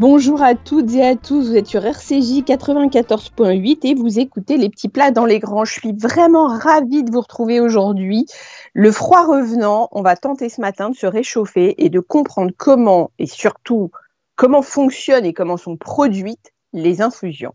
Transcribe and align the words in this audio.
Bonjour 0.00 0.42
à 0.42 0.54
toutes 0.54 0.94
et 0.94 1.04
à 1.04 1.14
tous, 1.14 1.48
vous 1.48 1.56
êtes 1.56 1.66
sur 1.66 1.84
RCJ 1.84 2.40
94.8 2.46 3.80
et 3.86 3.94
vous 3.94 4.18
écoutez 4.18 4.56
les 4.56 4.70
petits 4.70 4.88
plats 4.88 5.10
dans 5.10 5.26
les 5.26 5.40
grands. 5.40 5.66
Je 5.66 5.74
suis 5.74 5.92
vraiment 5.92 6.46
ravie 6.46 7.04
de 7.04 7.10
vous 7.10 7.20
retrouver 7.20 7.60
aujourd'hui. 7.60 8.24
Le 8.72 8.92
froid 8.92 9.26
revenant, 9.26 9.90
on 9.92 10.00
va 10.00 10.16
tenter 10.16 10.48
ce 10.48 10.62
matin 10.62 10.88
de 10.88 10.96
se 10.96 11.04
réchauffer 11.04 11.84
et 11.84 11.90
de 11.90 12.00
comprendre 12.00 12.50
comment 12.56 13.10
et 13.18 13.26
surtout 13.26 13.90
comment 14.36 14.62
fonctionnent 14.62 15.26
et 15.26 15.34
comment 15.34 15.58
sont 15.58 15.76
produites 15.76 16.50
les 16.72 17.02
infusions. 17.02 17.52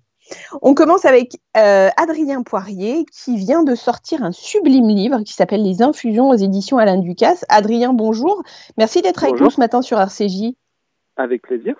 On 0.62 0.76
commence 0.76 1.06
avec 1.06 1.40
euh, 1.58 1.90
Adrien 1.98 2.44
Poirier 2.44 3.08
qui 3.12 3.38
vient 3.38 3.64
de 3.64 3.74
sortir 3.74 4.22
un 4.22 4.32
sublime 4.32 4.90
livre 4.90 5.22
qui 5.24 5.34
s'appelle 5.34 5.64
Les 5.64 5.82
infusions 5.82 6.30
aux 6.30 6.36
éditions 6.36 6.78
Alain 6.78 7.00
Ducasse. 7.00 7.44
Adrien, 7.50 7.92
bonjour. 7.92 8.44
Merci 8.78 9.02
d'être 9.02 9.24
avec 9.24 9.42
nous 9.42 9.50
ce 9.50 9.60
matin 9.60 9.82
sur 9.82 10.00
RCJ. 10.00 10.54
Avec 11.18 11.42
plaisir. 11.42 11.74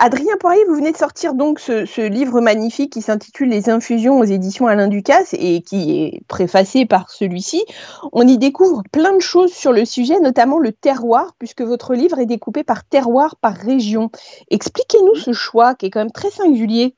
Adrien 0.00 0.36
Poirier, 0.38 0.64
vous 0.66 0.76
venez 0.76 0.92
de 0.92 0.96
sortir 0.96 1.34
donc 1.34 1.58
ce, 1.58 2.08
livre 2.08 2.40
magnifique 2.40 2.92
qui 2.92 3.02
s'intitule 3.02 3.48
Les 3.48 3.68
infusions 3.68 4.20
aux 4.20 4.24
éditions 4.24 4.68
Alain 4.68 4.86
Ducasse 4.86 5.34
et 5.34 5.60
qui 5.62 6.04
est 6.04 6.20
préfacé 6.28 6.86
par 6.86 7.10
celui-ci. 7.10 7.64
On 8.12 8.22
y 8.22 8.38
découvre 8.38 8.82
plein 8.92 9.16
de 9.16 9.20
choses 9.20 9.52
sur 9.52 9.72
le 9.72 9.84
sujet, 9.84 10.20
notamment 10.20 10.58
le 10.58 10.70
terroir, 10.70 11.34
puisque 11.38 11.62
votre 11.62 11.94
livre 11.94 12.20
est 12.20 12.26
découpé 12.26 12.62
par 12.62 12.84
terroir, 12.84 13.34
par 13.36 13.54
région. 13.54 14.10
Expliquez-nous 14.50 15.16
ce 15.16 15.32
choix 15.32 15.74
qui 15.74 15.86
est 15.86 15.90
quand 15.90 16.00
même 16.00 16.12
très 16.12 16.30
singulier. 16.30 16.94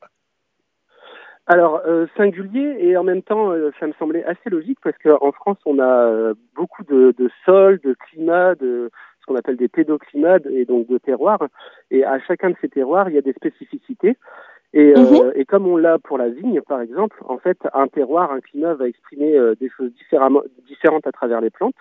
Alors, 1.47 1.81
euh, 1.85 2.07
singulier 2.17 2.77
et 2.79 2.97
en 2.97 3.03
même 3.03 3.23
temps, 3.23 3.51
euh, 3.51 3.73
ça 3.81 3.87
me 3.87 3.93
semblait 3.95 4.25
assez 4.25 4.51
logique 4.51 4.79
parce 4.85 4.97
qu'en 4.99 5.33
France, 5.33 5.59
on 5.67 5.81
a 5.81 6.05
euh, 6.07 6.35
beaucoup 6.55 6.85
de, 6.85 7.13
de 7.19 7.29
sols, 7.45 7.81
de 7.83 7.95
climats, 7.95 8.55
de, 8.55 8.91
qu'on 9.31 9.37
appelle 9.37 9.57
des 9.57 9.69
pédoclimats 9.69 10.39
et 10.51 10.65
donc 10.65 10.89
de 10.89 10.99
terroirs. 10.99 11.47
Et 11.93 12.05
à 12.05 12.19
chacun 12.19 12.51
de 12.51 12.57
ces 12.61 12.69
terroirs, 12.69 13.09
il 13.09 13.15
y 13.15 13.19
a 13.19 13.23
des 13.23 13.33
spécificités. 13.33 14.17
Et, 14.73 14.93
euh, 14.97 15.01
mhm. 15.01 15.33
et 15.37 15.45
comme 15.45 15.67
on 15.67 15.77
l'a 15.77 15.99
pour 15.99 16.19
la 16.19 16.29
vigne, 16.29 16.61
par 16.63 16.81
exemple, 16.81 17.17
en 17.29 17.39
fait, 17.39 17.59
un 17.73 17.87
terroir, 17.87 18.33
un 18.33 18.41
climat 18.41 18.75
va 18.75 18.89
exprimer 18.89 19.37
euh, 19.37 19.55
des 19.61 19.69
choses 19.69 19.93
différentes 20.67 21.07
à 21.07 21.13
travers 21.13 21.41
les 21.41 21.51
plantes. 21.51 21.77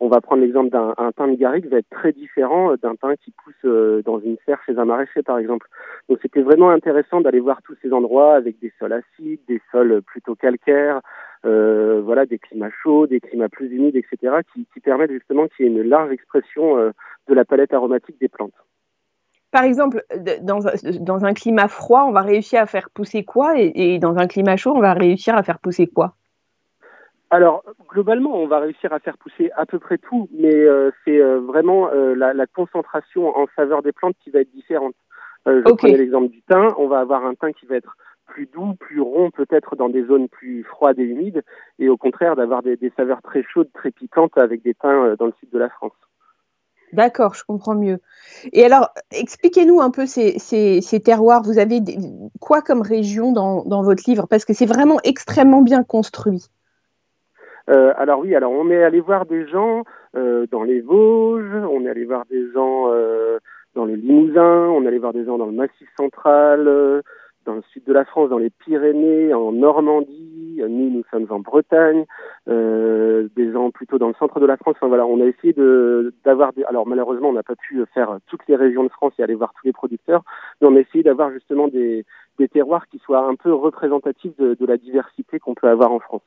On 0.00 0.08
va 0.08 0.20
prendre 0.20 0.42
l'exemple 0.42 0.68
d'un 0.70 0.94
thym 1.16 1.32
de 1.32 1.38
garrigue 1.38 1.70
va 1.70 1.78
être 1.78 1.88
très 1.88 2.12
différent 2.12 2.72
euh, 2.72 2.76
d'un 2.76 2.94
thym 2.96 3.14
qui 3.22 3.32
pousse 3.32 4.04
dans 4.04 4.20
une 4.20 4.36
serre 4.46 4.60
chez 4.64 4.78
un 4.78 4.84
maraîcher, 4.86 5.22
par 5.22 5.38
exemple. 5.38 5.66
Donc 6.08 6.18
c'était 6.22 6.42
vraiment 6.42 6.70
intéressant 6.70 7.20
d'aller 7.20 7.40
voir 7.40 7.60
tous 7.62 7.76
ces 7.82 7.92
endroits 7.92 8.34
avec 8.34 8.58
des 8.58 8.72
sols 8.78 8.92
acides, 8.92 9.40
des 9.48 9.60
sols 9.70 10.02
plutôt 10.02 10.34
calcaires, 10.34 11.00
euh, 11.44 12.00
voilà, 12.02 12.26
des 12.26 12.38
climats 12.38 12.70
chauds, 12.82 13.06
des 13.06 13.20
climats 13.20 13.48
plus 13.48 13.70
humides, 13.70 13.96
etc., 13.96 14.36
qui, 14.52 14.66
qui 14.72 14.80
permettent 14.80 15.12
justement 15.12 15.46
qu'il 15.48 15.66
y 15.66 15.68
ait 15.68 15.72
une 15.72 15.82
large 15.82 16.10
expression 16.10 16.78
euh, 16.78 16.90
de 17.28 17.34
la 17.34 17.44
palette 17.44 17.74
aromatique 17.74 18.18
des 18.20 18.28
plantes. 18.28 18.54
Par 19.50 19.64
exemple, 19.64 20.02
dans, 20.42 20.58
dans, 21.00 21.24
un 21.24 21.34
climat 21.34 21.68
froid, 21.68 22.04
on 22.04 22.12
va 22.12 22.22
réussir 22.22 22.60
à 22.60 22.66
faire 22.66 22.90
pousser 22.90 23.24
quoi? 23.24 23.54
Et, 23.56 23.98
dans 23.98 24.16
un 24.16 24.26
climat 24.26 24.56
chaud, 24.56 24.72
on 24.74 24.80
va 24.80 24.92
réussir 24.92 25.36
à 25.36 25.42
faire 25.42 25.58
pousser 25.58 25.86
quoi? 25.86 26.14
Alors, 27.30 27.64
globalement, 27.88 28.34
on 28.34 28.46
va 28.46 28.58
réussir 28.58 28.92
à 28.92 28.98
faire 28.98 29.16
pousser 29.18 29.50
à 29.56 29.66
peu 29.66 29.78
près 29.78 29.98
tout, 29.98 30.28
mais 30.32 30.54
euh, 30.54 30.90
c'est 31.04 31.18
vraiment 31.20 31.88
la, 31.90 32.34
la, 32.34 32.46
concentration 32.46 33.36
en 33.36 33.46
faveur 33.46 33.82
des 33.82 33.92
plantes 33.92 34.16
qui 34.22 34.30
va 34.30 34.40
être 34.40 34.52
différente. 34.52 34.94
je 35.46 35.62
okay. 35.64 35.96
l'exemple 35.96 36.28
du 36.28 36.42
thym. 36.42 36.74
On 36.76 36.88
va 36.88 37.00
avoir 37.00 37.24
un 37.24 37.34
thym 37.34 37.52
qui 37.52 37.66
va 37.66 37.76
être 37.76 37.96
plus 38.26 38.46
doux, 38.46 38.74
plus 38.74 39.00
rond 39.00 39.30
peut-être 39.30 39.76
dans 39.76 39.88
des 39.88 40.04
zones 40.04 40.28
plus 40.28 40.64
froides 40.64 40.98
et 40.98 41.04
humides, 41.04 41.42
et 41.78 41.88
au 41.88 41.96
contraire 41.96 42.36
d'avoir 42.36 42.62
des, 42.62 42.92
saveurs 42.96 43.22
très 43.22 43.42
chaudes, 43.42 43.70
très 43.72 43.90
piquantes 43.90 44.36
avec 44.36 44.62
des 44.62 44.74
thym 44.74 44.90
euh, 44.90 45.16
dans 45.16 45.26
le 45.26 45.32
sud 45.40 45.50
de 45.50 45.58
la 45.58 45.70
France. 45.70 45.92
D'accord, 46.92 47.34
je 47.34 47.44
comprends 47.44 47.74
mieux. 47.74 47.98
Et 48.52 48.64
alors, 48.64 48.90
expliquez-nous 49.10 49.80
un 49.80 49.90
peu 49.90 50.06
ces, 50.06 51.00
terroirs. 51.04 51.42
Vous 51.42 51.58
avez 51.58 51.80
quoi 52.40 52.62
comme 52.62 52.80
région 52.80 53.32
dans, 53.32 53.82
votre 53.82 54.04
livre? 54.06 54.26
Parce 54.28 54.44
que 54.44 54.52
c'est 54.52 54.66
vraiment 54.66 54.98
extrêmement 55.02 55.62
bien 55.62 55.82
construit. 55.82 56.44
Euh, 57.68 57.92
alors 57.96 58.20
oui, 58.20 58.36
alors 58.36 58.52
on 58.52 58.70
est 58.70 58.84
allé 58.84 59.00
voir 59.00 59.26
des 59.26 59.48
gens 59.48 59.82
euh, 60.16 60.46
dans 60.52 60.62
les 60.62 60.80
Vosges, 60.80 61.64
on 61.68 61.84
est 61.84 61.90
allé 61.90 62.04
voir 62.04 62.24
des 62.30 62.52
gens 62.52 62.88
dans 63.74 63.84
le 63.84 63.94
Limousin, 63.94 64.68
on 64.68 64.84
est 64.84 64.88
allé 64.88 64.98
voir 64.98 65.12
des 65.12 65.24
gens 65.24 65.38
dans 65.38 65.46
le 65.46 65.52
Massif 65.52 65.88
central, 65.96 67.02
dans 67.46 67.54
le 67.54 67.62
sud 67.72 67.84
de 67.84 67.92
la 67.92 68.04
France, 68.04 68.28
dans 68.28 68.38
les 68.38 68.50
Pyrénées, 68.50 69.32
en 69.32 69.52
Normandie. 69.52 70.60
Nous, 70.60 70.90
nous 70.90 71.02
sommes 71.10 71.26
en 71.30 71.40
Bretagne, 71.40 72.04
euh, 72.48 73.28
des 73.36 73.52
gens 73.52 73.70
plutôt 73.70 73.98
dans 73.98 74.08
le 74.08 74.14
centre 74.14 74.40
de 74.40 74.46
la 74.46 74.56
France. 74.56 74.74
Enfin 74.76 74.88
voilà, 74.88 75.06
on 75.06 75.20
a 75.20 75.24
essayé 75.24 75.52
de 75.52 76.12
d'avoir 76.24 76.52
des. 76.52 76.64
Alors 76.64 76.86
malheureusement, 76.86 77.28
on 77.28 77.34
n'a 77.34 77.42
pas 77.42 77.56
pu 77.56 77.84
faire 77.94 78.18
toutes 78.26 78.46
les 78.48 78.56
régions 78.56 78.84
de 78.84 78.88
France 78.88 79.12
et 79.18 79.22
aller 79.22 79.34
voir 79.34 79.52
tous 79.54 79.66
les 79.66 79.72
producteurs, 79.72 80.22
mais 80.60 80.68
on 80.68 80.76
a 80.76 80.80
essayé 80.80 81.04
d'avoir 81.04 81.30
justement 81.30 81.68
des, 81.68 82.04
des 82.38 82.48
terroirs 82.48 82.86
qui 82.88 82.98
soient 82.98 83.26
un 83.26 83.36
peu 83.36 83.52
représentatifs 83.52 84.36
de, 84.36 84.54
de 84.54 84.66
la 84.66 84.76
diversité 84.76 85.38
qu'on 85.38 85.54
peut 85.54 85.68
avoir 85.68 85.92
en 85.92 86.00
France. 86.00 86.22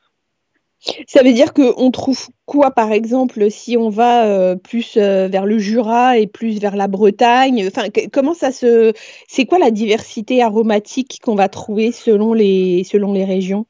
Ça 1.07 1.23
veut 1.23 1.34
dire 1.34 1.53
qu'on 1.53 1.91
trouve 1.91 2.28
quoi, 2.45 2.72
par 2.72 2.91
exemple, 2.91 3.51
si 3.51 3.75
on 3.78 3.90
va 3.90 4.25
euh, 4.28 4.56
plus 4.56 4.95
euh, 4.95 5.28
vers 5.28 5.45
le 5.45 5.57
Jura 5.57 6.17
et 6.17 6.28
plus 6.28 6.59
vers 6.62 6.78
la 6.78 6.88
Bretagne? 6.88 7.67
Enfin, 7.67 7.90
comment 8.13 8.34
ça 8.34 8.51
se, 8.51 8.94
c'est 9.28 9.45
quoi 9.45 9.59
la 9.59 9.72
diversité 9.72 10.41
aromatique 10.41 11.19
qu'on 11.22 11.35
va 11.35 11.50
trouver 11.50 11.91
selon 11.91 12.34
les 12.34 12.84
selon 12.85 13.12
les 13.12 13.25
régions? 13.25 13.66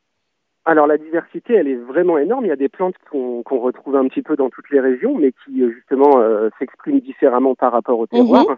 Alors 0.66 0.86
la 0.86 1.00
diversité, 1.00 1.56
elle 1.56 1.68
est 1.68 1.75
vraiment 1.75 2.19
énorme. 2.19 2.46
Il 2.46 2.50
y 2.50 2.52
a 2.52 2.56
des 2.56 2.69
plantes 2.69 2.96
qu'on 3.09 3.42
retrouve 3.44 3.96
un 3.96 4.08
petit 4.08 4.22
peu 4.22 4.36
dans 4.36 4.52
toutes 4.52 4.69
les 4.69 4.80
régions, 4.80 5.18
mais 5.18 5.31
qui 5.31 5.64
euh, 5.64 5.72
justement 5.72 6.22
s'expriment 6.59 7.00
différemment 7.00 7.56
par 7.56 7.72
rapport 7.72 7.98
au 7.98 8.06
terroir. 8.06 8.46
Mhm. 8.48 8.58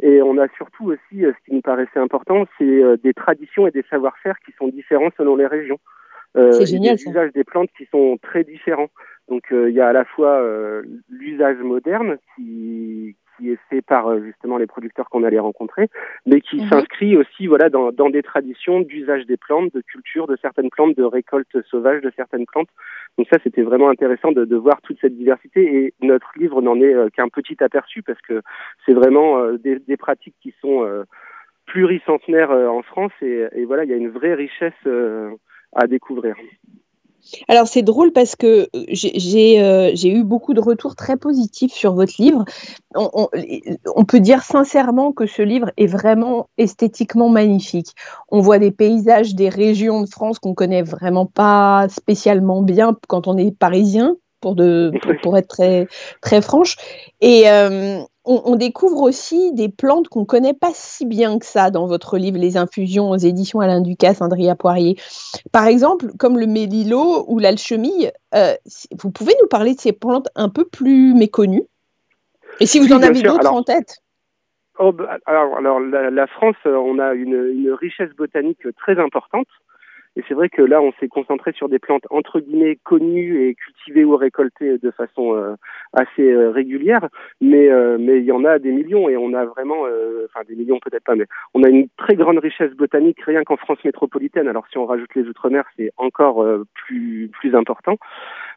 Et 0.00 0.22
on 0.22 0.38
a 0.38 0.48
surtout 0.56 0.86
aussi, 0.86 1.20
ce 1.20 1.44
qui 1.44 1.54
nous 1.54 1.60
paraissait 1.60 2.00
important, 2.00 2.46
c'est 2.58 2.82
des 3.04 3.14
traditions 3.14 3.68
et 3.68 3.70
des 3.70 3.84
savoir-faire 3.88 4.34
qui 4.44 4.50
sont 4.58 4.66
différents 4.66 5.10
selon 5.16 5.36
les 5.36 5.46
régions. 5.46 5.78
Euh, 6.36 6.52
c'est 6.52 6.66
génial. 6.66 6.96
Des 6.96 7.08
usages 7.08 7.32
des 7.32 7.44
plantes 7.44 7.70
qui 7.76 7.86
sont 7.86 8.18
très 8.22 8.44
différents. 8.44 8.88
Donc 9.28 9.52
euh, 9.52 9.70
il 9.70 9.76
y 9.76 9.80
a 9.80 9.88
à 9.88 9.92
la 9.92 10.04
fois 10.04 10.40
euh, 10.40 10.82
l'usage 11.08 11.58
moderne 11.58 12.18
qui, 12.34 13.16
qui 13.36 13.50
est 13.50 13.58
fait 13.70 13.82
par 13.82 14.18
justement 14.18 14.56
les 14.56 14.66
producteurs 14.66 15.08
qu'on 15.10 15.24
allait 15.24 15.38
rencontrer, 15.38 15.88
mais 16.26 16.40
qui 16.40 16.62
mhm. 16.62 16.68
s'inscrit 16.68 17.16
aussi 17.16 17.46
voilà 17.46 17.68
dans, 17.68 17.92
dans 17.92 18.10
des 18.10 18.22
traditions 18.22 18.80
d'usage 18.80 19.26
des 19.26 19.36
plantes, 19.36 19.72
de 19.74 19.80
culture 19.82 20.26
de 20.26 20.36
certaines 20.40 20.70
plantes, 20.70 20.96
de 20.96 21.04
récolte 21.04 21.62
sauvage 21.70 22.02
de 22.02 22.12
certaines 22.16 22.46
plantes. 22.46 22.68
Donc 23.18 23.28
ça 23.30 23.38
c'était 23.44 23.62
vraiment 23.62 23.90
intéressant 23.90 24.32
de, 24.32 24.44
de, 24.44 24.56
voir 24.56 24.80
toute 24.82 24.98
cette 25.00 25.16
diversité 25.16 25.62
et 25.62 25.94
notre 26.00 26.30
livre 26.36 26.62
n'en 26.62 26.80
est 26.80 26.94
qu'un 27.12 27.28
petit 27.28 27.62
aperçu 27.62 28.02
parce 28.02 28.20
que 28.22 28.40
c'est 28.86 28.94
vraiment 28.94 29.52
des, 29.52 29.78
des, 29.80 29.96
pratiques 29.98 30.36
qui 30.42 30.54
sont 30.60 31.04
pluricentenaires 31.66 32.50
en 32.50 32.82
France 32.82 33.12
et, 33.20 33.46
et, 33.52 33.64
voilà 33.66 33.84
il 33.84 33.90
y 33.90 33.94
a 33.94 33.96
une 33.96 34.08
vraie 34.08 34.34
richesse 34.34 34.72
à 35.74 35.86
découvrir. 35.86 36.34
Alors 37.48 37.68
c'est 37.68 37.82
drôle 37.82 38.12
parce 38.12 38.34
que 38.34 38.68
euh, 38.74 39.90
j'ai 39.94 40.10
eu 40.10 40.24
beaucoup 40.24 40.54
de 40.54 40.60
retours 40.60 40.96
très 40.96 41.16
positifs 41.16 41.72
sur 41.72 41.94
votre 41.94 42.14
livre. 42.18 42.44
On, 42.94 44.04
peut 44.04 44.20
dire 44.20 44.42
sincèrement 44.42 45.12
que 45.12 45.26
ce 45.26 45.42
livre 45.42 45.70
est 45.76 45.86
vraiment 45.86 46.48
esthétiquement 46.58 47.28
magnifique. 47.28 47.94
On 48.28 48.40
voit 48.40 48.58
des 48.58 48.72
paysages 48.72 49.34
des 49.34 49.48
régions 49.48 50.02
de 50.02 50.08
France 50.08 50.38
qu'on 50.40 50.54
connaît 50.54 50.82
vraiment 50.82 51.26
pas 51.26 51.86
spécialement 51.88 52.62
bien 52.62 52.96
quand 53.08 53.28
on 53.28 53.38
est 53.38 53.56
parisien, 53.56 54.16
pour, 54.40 54.56
de, 54.56 54.90
pour, 55.22 55.38
être 55.38 55.48
très, 55.48 55.86
très 56.20 56.42
franche. 56.42 56.76
Et, 57.20 57.48
euh, 57.48 58.02
on, 58.24 58.56
découvre 58.56 59.02
aussi 59.02 59.52
des 59.52 59.68
plantes 59.68 60.08
qu'on 60.08 60.20
ne 60.20 60.26
connaît 60.26 60.54
pas 60.54 60.70
si 60.72 61.06
bien 61.06 61.38
que 61.38 61.46
ça 61.46 61.70
dans 61.70 61.86
votre 61.86 62.18
livre 62.18 62.38
Les 62.38 62.56
infusions 62.56 63.10
aux 63.10 63.16
éditions 63.16 63.60
Alain 63.60 63.80
Ducasse, 63.80 64.20
Andrea 64.20 64.54
Poirier. 64.54 64.96
Par 65.50 65.66
exemple, 65.66 66.06
comme 66.18 66.38
le 66.38 66.46
mélilo 66.46 67.24
ou 67.26 67.38
l'alchemille, 67.38 68.12
euh, 68.34 68.54
vous 68.98 69.10
pouvez 69.10 69.34
nous 69.40 69.48
parler 69.48 69.74
de 69.74 69.80
ces 69.80 69.92
plantes 69.92 70.28
un 70.36 70.48
peu 70.48 70.64
plus 70.64 71.14
méconnues? 71.14 71.64
Et 72.60 72.66
si 72.66 72.78
vous 72.78 72.92
en 72.92 73.02
avez 73.02 73.22
d'autres 73.22 73.50
en 73.50 73.62
tête? 73.62 73.98
oh, 74.78 74.92
bah, 74.92 75.18
alors, 75.26 75.60
la, 75.60 76.26
France, 76.26 76.56
euh, 76.66 76.76
on 76.76 76.98
a 76.98 77.14
une 77.14 77.72
richesse 77.72 78.10
botanique 78.16 78.66
très 78.76 78.98
importante. 79.00 79.48
Et 80.16 80.22
c'est 80.28 80.34
vrai 80.34 80.50
que 80.50 80.60
là, 80.60 80.82
on 80.82 80.92
s'est 81.00 81.08
concentré 81.08 81.52
sur 81.52 81.68
des 81.68 81.78
plantes 81.78 82.06
entre 82.10 82.40
guillemets 82.40 82.78
connues 82.84 83.48
et 83.48 83.54
cultivées 83.54 84.04
ou 84.04 84.16
récoltées 84.16 84.76
de 84.76 84.90
façon 84.90 85.34
euh, 85.34 85.54
assez 85.94 86.30
euh, 86.30 86.50
régulière, 86.50 87.08
mais 87.40 87.70
euh, 87.70 87.96
mais 87.98 88.18
il 88.18 88.24
y 88.24 88.32
en 88.32 88.44
a 88.44 88.58
des 88.58 88.72
millions 88.72 89.08
et 89.08 89.16
on 89.16 89.32
a 89.32 89.44
vraiment, 89.46 89.84
enfin 90.26 90.44
des 90.46 90.54
millions 90.54 90.80
peut-être 90.80 91.04
pas, 91.04 91.14
mais 91.14 91.26
on 91.54 91.62
a 91.62 91.68
une 91.68 91.88
très 91.96 92.14
grande 92.14 92.38
richesse 92.38 92.72
botanique 92.72 93.22
rien 93.22 93.42
qu'en 93.42 93.56
France 93.56 93.78
métropolitaine. 93.84 94.48
Alors 94.48 94.66
si 94.70 94.76
on 94.76 94.84
rajoute 94.84 95.14
les 95.14 95.26
outre-mer, 95.26 95.64
c'est 95.76 95.92
encore 95.96 96.44
plus 96.74 97.30
plus 97.32 97.54
important. 97.54 97.96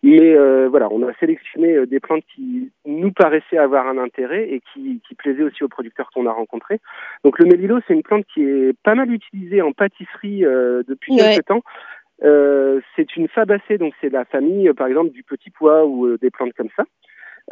Mais 0.04 0.36
voilà, 0.68 0.90
on 0.92 1.08
a 1.08 1.14
sélectionné 1.16 1.86
des 1.88 2.00
plantes 2.00 2.24
qui 2.36 2.72
nous 2.86 3.12
paraissaient 3.12 3.58
avoir 3.58 3.88
un 3.88 3.98
intérêt 3.98 4.50
et 4.50 4.62
qui, 4.74 5.02
qui 5.08 5.16
plaisaient 5.16 5.44
aussi 5.44 5.64
aux 5.64 5.70
producteurs 5.70 6.10
qu'on 6.14 6.26
a 6.26 6.32
rencontrés. 6.32 6.80
Donc 7.24 7.40
le 7.40 7.46
mélilo, 7.46 7.80
c'est 7.88 7.94
une 7.94 8.04
plante 8.04 8.26
qui 8.34 8.44
est 8.44 8.78
pas 8.84 8.96
mal 8.96 9.12
utilisée 9.12 9.62
en 9.62 9.72
pâtisserie 9.72 10.42
depuis 10.42 11.16
quelques 11.16 11.45
Euh, 12.24 12.80
c'est 12.96 13.16
une 13.18 13.28
fabacée, 13.28 13.78
donc 13.78 13.94
c'est 14.00 14.10
la 14.10 14.26
famille, 14.26 14.70
euh, 14.70 14.74
par 14.74 14.88
exemple, 14.88 15.12
du 15.12 15.24
petit 15.24 15.50
pois 15.50 15.86
ou 15.86 16.06
euh, 16.06 16.18
des 16.18 16.32
plantes 16.32 16.54
comme 16.54 16.70
ça. 16.76 16.86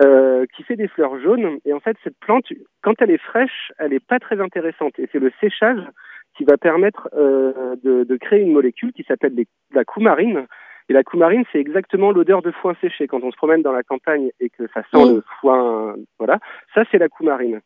euh, 0.01 0.45
qui 0.55 0.63
fait 0.63 0.75
des 0.75 0.87
fleurs 0.87 1.19
jaunes. 1.19 1.59
Et 1.65 1.73
en 1.73 1.79
fait, 1.79 1.97
cette 2.03 2.17
plante, 2.19 2.45
quand 2.81 3.01
elle 3.01 3.11
est 3.11 3.17
fraîche, 3.21 3.71
elle 3.77 3.91
n'est 3.91 3.99
pas 3.99 4.19
très 4.19 4.39
intéressante. 4.41 4.97
Et 4.97 5.07
c'est 5.11 5.19
le 5.19 5.31
séchage 5.39 5.81
qui 6.35 6.45
va 6.45 6.57
permettre 6.57 7.09
euh, 7.13 7.75
de, 7.83 8.03
de, 8.03 8.17
créer 8.17 8.41
une 8.41 8.53
molécule 8.53 8.91
qui 8.91 9.03
s'appelle 9.03 9.35
la 9.71 9.85
coumarine. 9.85 10.47
Et 10.89 10.93
la 10.93 11.03
coumarine, 11.03 11.43
c'est 11.51 11.59
exactement 11.59 12.11
l'odeur 12.11 12.41
de 12.41 12.51
foin 12.51 12.75
séché. 12.81 13.07
Quand 13.07 13.21
on 13.23 13.31
se 13.31 13.37
promène 13.37 13.61
dans 13.61 13.71
la 13.71 13.83
campagne 13.83 14.31
et 14.39 14.49
que 14.49 14.67
ça 14.73 14.81
sent 14.91 15.13
le 15.15 15.23
foin, 15.39 15.95
voilà, 16.17 16.39
ça 16.73 16.83
c'est 16.91 16.97
la 16.97 17.07
coumarine. 17.07 17.61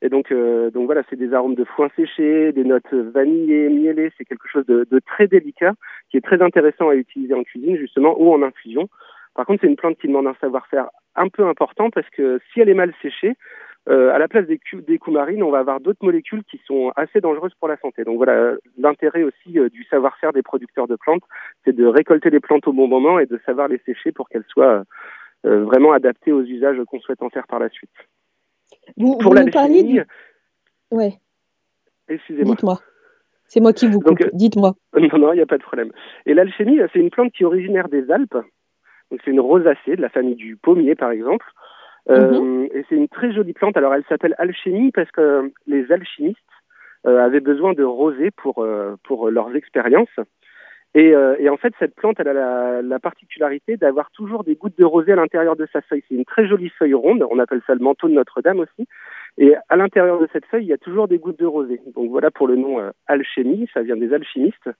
Et 0.00 0.08
donc, 0.08 0.30
euh, 0.30 0.70
donc 0.70 0.86
voilà, 0.86 1.02
c'est 1.10 1.16
des 1.16 1.32
arômes 1.32 1.54
de 1.54 1.64
foin 1.64 1.88
séché, 1.96 2.52
des 2.52 2.64
notes 2.64 2.92
vanillées, 2.92 3.68
miellées. 3.68 4.12
C'est 4.16 4.24
quelque 4.24 4.48
chose 4.48 4.66
de, 4.66 4.86
de, 4.90 5.00
très 5.00 5.26
délicat 5.26 5.72
qui 6.10 6.16
est 6.16 6.24
très 6.24 6.40
intéressant 6.40 6.88
à 6.88 6.94
utiliser 6.94 7.34
en 7.34 7.42
cuisine 7.42 7.76
justement 7.76 8.14
ou 8.20 8.32
en 8.32 8.42
infusion. 8.42 8.88
Par 9.34 9.46
contre, 9.46 9.62
c'est 9.62 9.68
une 9.68 9.76
plante 9.76 9.98
qui 9.98 10.08
demande 10.08 10.26
un 10.26 10.36
savoir-faire 10.40 10.88
un 11.16 11.28
peu 11.28 11.46
important 11.46 11.90
parce 11.90 12.08
que 12.10 12.40
si 12.52 12.60
elle 12.60 12.68
est 12.68 12.74
mal 12.74 12.92
séchée, 13.02 13.34
euh, 13.88 14.12
à 14.12 14.18
la 14.18 14.28
place 14.28 14.46
des, 14.46 14.60
des 14.86 14.98
coumarines, 14.98 15.42
on 15.42 15.50
va 15.50 15.60
avoir 15.60 15.80
d'autres 15.80 16.04
molécules 16.04 16.44
qui 16.44 16.60
sont 16.66 16.92
assez 16.94 17.20
dangereuses 17.20 17.54
pour 17.58 17.68
la 17.68 17.78
santé. 17.78 18.04
Donc 18.04 18.18
voilà, 18.18 18.54
l'intérêt 18.76 19.22
aussi 19.22 19.58
euh, 19.58 19.70
du 19.70 19.82
savoir-faire 19.84 20.32
des 20.32 20.42
producteurs 20.42 20.86
de 20.86 20.96
plantes, 20.96 21.22
c'est 21.64 21.74
de 21.74 21.86
récolter 21.86 22.28
les 22.28 22.40
plantes 22.40 22.66
au 22.68 22.72
bon 22.72 22.86
moment 22.86 23.18
et 23.18 23.26
de 23.26 23.40
savoir 23.46 23.68
les 23.68 23.78
sécher 23.86 24.12
pour 24.12 24.28
qu'elles 24.28 24.44
soient 24.48 24.84
euh, 25.46 25.64
vraiment 25.64 25.92
adaptées 25.92 26.32
aux 26.32 26.42
usages 26.42 26.76
qu'on 26.86 27.00
souhaite 27.00 27.22
en 27.22 27.30
faire 27.30 27.46
par 27.46 27.60
la 27.60 27.70
suite. 27.70 27.90
Vous, 28.96 29.16
pour 29.18 29.34
vous 29.34 29.50
parliez 29.50 29.82
du... 29.82 30.02
Ouais. 30.90 31.14
Excusez-moi. 32.08 32.54
Dites-moi. 32.54 32.80
C'est 33.46 33.60
moi 33.60 33.72
qui 33.72 33.86
vous 33.86 34.00
coupe. 34.00 34.22
Dites-moi. 34.32 34.74
Non, 34.94 35.18
non, 35.18 35.32
il 35.32 35.36
n'y 35.36 35.42
a 35.42 35.46
pas 35.46 35.58
de 35.58 35.62
problème. 35.62 35.90
Et 36.26 36.34
l'alchimie, 36.34 36.78
c'est 36.92 36.98
une 36.98 37.10
plante 37.10 37.32
qui 37.32 37.42
est 37.42 37.46
originaire 37.46 37.88
des 37.88 38.10
Alpes. 38.10 38.36
Donc 39.10 39.20
c'est 39.24 39.30
une 39.30 39.40
rosacée 39.40 39.96
de 39.96 40.02
la 40.02 40.10
famille 40.10 40.34
du 40.34 40.56
pommier, 40.56 40.94
par 40.94 41.10
exemple. 41.10 41.46
Euh, 42.10 42.40
mhm. 42.40 42.68
Et 42.74 42.84
c'est 42.88 42.96
une 42.96 43.08
très 43.08 43.32
jolie 43.32 43.52
plante. 43.52 43.76
Alors 43.76 43.94
elle 43.94 44.04
s'appelle 44.08 44.34
alchimie 44.38 44.92
parce 44.92 45.10
que 45.10 45.50
les 45.66 45.90
alchimistes 45.92 46.38
euh, 47.06 47.24
avaient 47.24 47.40
besoin 47.40 47.72
de 47.72 47.84
rosée 47.84 48.30
pour, 48.30 48.62
euh, 48.62 48.96
pour 49.04 49.30
leurs 49.30 49.54
expériences. 49.54 50.08
Et, 50.94 51.12
et, 51.38 51.48
en 51.48 51.56
fait, 51.56 51.74
cette 51.78 51.94
plante, 51.94 52.18
elle 52.18 52.28
a 52.28 52.32
la, 52.32 52.82
la 52.82 52.98
particularité 52.98 53.76
d'avoir 53.76 54.10
toujours 54.10 54.42
des 54.42 54.56
gouttes 54.56 54.78
de 54.78 54.84
rosée 54.84 55.12
à 55.12 55.16
l'intérieur 55.16 55.54
de 55.54 55.68
sa 55.72 55.82
feuille. 55.82 56.02
C'est 56.08 56.14
une 56.14 56.24
très 56.24 56.48
jolie 56.48 56.70
feuille 56.70 56.94
ronde, 56.94 57.24
on 57.30 57.38
appelle 57.38 57.60
ça 57.66 57.74
le 57.74 57.80
manteau 57.80 58.08
de 58.08 58.14
Notre-Dame 58.14 58.60
aussi. 58.60 58.88
Et 59.36 59.54
à 59.68 59.76
l'intérieur 59.76 60.18
de 60.18 60.28
cette 60.32 60.46
feuille, 60.46 60.64
il 60.64 60.68
y 60.68 60.72
a 60.72 60.78
toujours 60.78 61.06
des 61.06 61.18
gouttes 61.18 61.38
de 61.38 61.46
rosée. 61.46 61.80
Donc 61.94 62.10
voilà 62.10 62.30
pour 62.30 62.48
le 62.48 62.56
nom 62.56 62.80
alchimie, 63.06 63.68
ça 63.72 63.82
vient 63.82 63.96
des 63.96 64.12
alchimistes. 64.12 64.70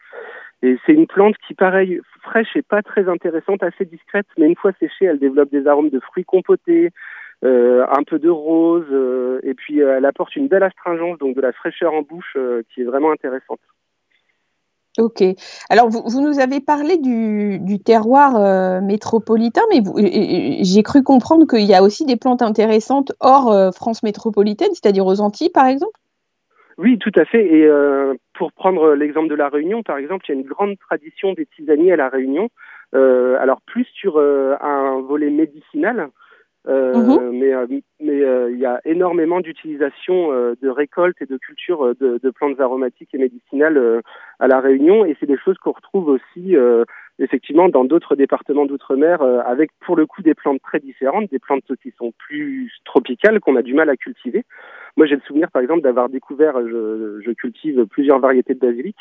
Et 0.62 0.76
c'est 0.84 0.92
une 0.92 1.06
plante 1.06 1.36
qui, 1.46 1.54
pareil, 1.54 2.00
fraîche 2.22 2.56
et 2.56 2.62
pas 2.62 2.82
très 2.82 3.08
intéressante, 3.08 3.62
assez 3.62 3.84
discrète, 3.84 4.26
mais 4.36 4.46
une 4.46 4.56
fois 4.56 4.72
séchée, 4.80 5.04
elle 5.04 5.18
développe 5.18 5.50
des 5.50 5.66
arômes 5.66 5.90
de 5.90 6.00
fruits 6.00 6.24
compotés, 6.24 6.90
euh, 7.44 7.86
un 7.88 8.02
peu 8.02 8.18
de 8.18 8.28
rose, 8.28 8.88
euh, 8.90 9.38
et 9.44 9.54
puis 9.54 9.80
euh, 9.80 9.96
elle 9.96 10.06
apporte 10.06 10.34
une 10.34 10.48
belle 10.48 10.64
astringence, 10.64 11.18
donc 11.18 11.36
de 11.36 11.40
la 11.40 11.52
fraîcheur 11.52 11.92
en 11.94 12.02
bouche 12.02 12.36
qui 12.74 12.80
est 12.82 12.84
vraiment 12.84 13.12
intéressante. 13.12 13.60
Ok. 14.98 15.22
Alors, 15.70 15.88
vous, 15.88 16.20
nous 16.20 16.40
avez 16.40 16.60
parlé 16.60 16.98
du, 16.98 17.60
du 17.60 17.78
terroir 17.78 18.82
métropolitain, 18.82 19.62
mais 19.70 19.80
j'ai 20.62 20.82
cru 20.82 21.04
comprendre 21.04 21.46
qu'il 21.46 21.64
y 21.64 21.74
a 21.74 21.82
aussi 21.82 22.04
des 22.04 22.16
plantes 22.16 22.42
intéressantes 22.42 23.12
hors 23.20 23.72
France 23.74 24.02
métropolitaine, 24.02 24.70
c'est-à-dire 24.72 25.06
aux 25.06 25.20
Antilles, 25.20 25.50
par 25.50 25.66
exemple? 25.66 25.98
Oui, 26.78 26.98
tout 26.98 27.12
à 27.16 27.24
fait. 27.24 27.46
Et 27.46 27.70
pour 28.34 28.52
prendre 28.52 28.94
l'exemple 28.94 29.28
de 29.28 29.36
la 29.36 29.48
Réunion, 29.48 29.84
par 29.84 29.98
exemple, 29.98 30.24
il 30.28 30.34
y 30.34 30.36
a 30.36 30.40
une 30.40 30.46
grande 30.46 30.76
tradition 30.78 31.32
des 31.32 31.46
tisaniers 31.46 31.92
à 31.92 31.96
la 31.96 32.08
Réunion. 32.08 32.48
alors, 32.92 33.60
plus 33.66 33.86
sur 33.94 34.18
un 34.18 35.00
volet 35.00 35.30
médicinal, 35.30 36.08
euh, 36.68 36.94
mhm. 36.94 37.38
Mais 37.38 37.54
euh, 37.54 37.66
mais 38.00 38.22
euh, 38.22 38.50
il 38.50 38.58
y 38.58 38.66
a 38.66 38.80
énormément 38.84 39.40
d'utilisation 39.40 40.30
de 40.30 40.68
récoltes 40.68 41.20
et 41.20 41.26
de 41.26 41.36
culture 41.38 41.94
de, 42.00 42.20
de, 42.22 42.30
plantes 42.30 42.60
aromatiques 42.60 43.14
et 43.14 43.18
médicinales 43.18 44.02
à 44.38 44.46
la 44.46 44.60
Réunion, 44.60 45.04
et 45.04 45.16
c'est 45.18 45.26
des 45.26 45.38
choses 45.38 45.56
qu'on 45.58 45.72
retrouve 45.72 46.08
aussi 46.08 46.54
effectivement 47.18 47.68
dans 47.68 47.84
d'autres 47.84 48.16
départements 48.16 48.66
d'outre-mer, 48.66 49.22
avec 49.22 49.70
pour 49.80 49.96
le 49.96 50.06
coup 50.06 50.22
des 50.22 50.34
plantes 50.34 50.60
très 50.62 50.80
différentes, 50.80 51.30
des 51.30 51.38
plantes 51.38 51.64
qui 51.82 51.92
sont 51.98 52.12
plus 52.18 52.72
tropicales 52.84 53.40
qu'on 53.40 53.56
a 53.56 53.62
du 53.62 53.74
mal 53.74 53.90
à 53.90 53.96
cultiver. 53.96 54.44
Moi, 54.96 55.06
j'ai 55.06 55.14
le 55.14 55.20
souvenir, 55.20 55.50
par 55.52 55.62
exemple, 55.62 55.82
d'avoir 55.82 56.08
découvert, 56.08 56.60
je, 56.60 57.20
je, 57.24 57.30
cultive 57.30 57.86
plusieurs 57.86 58.18
variétés 58.18 58.54
de 58.54 58.58
basilic, 58.58 58.96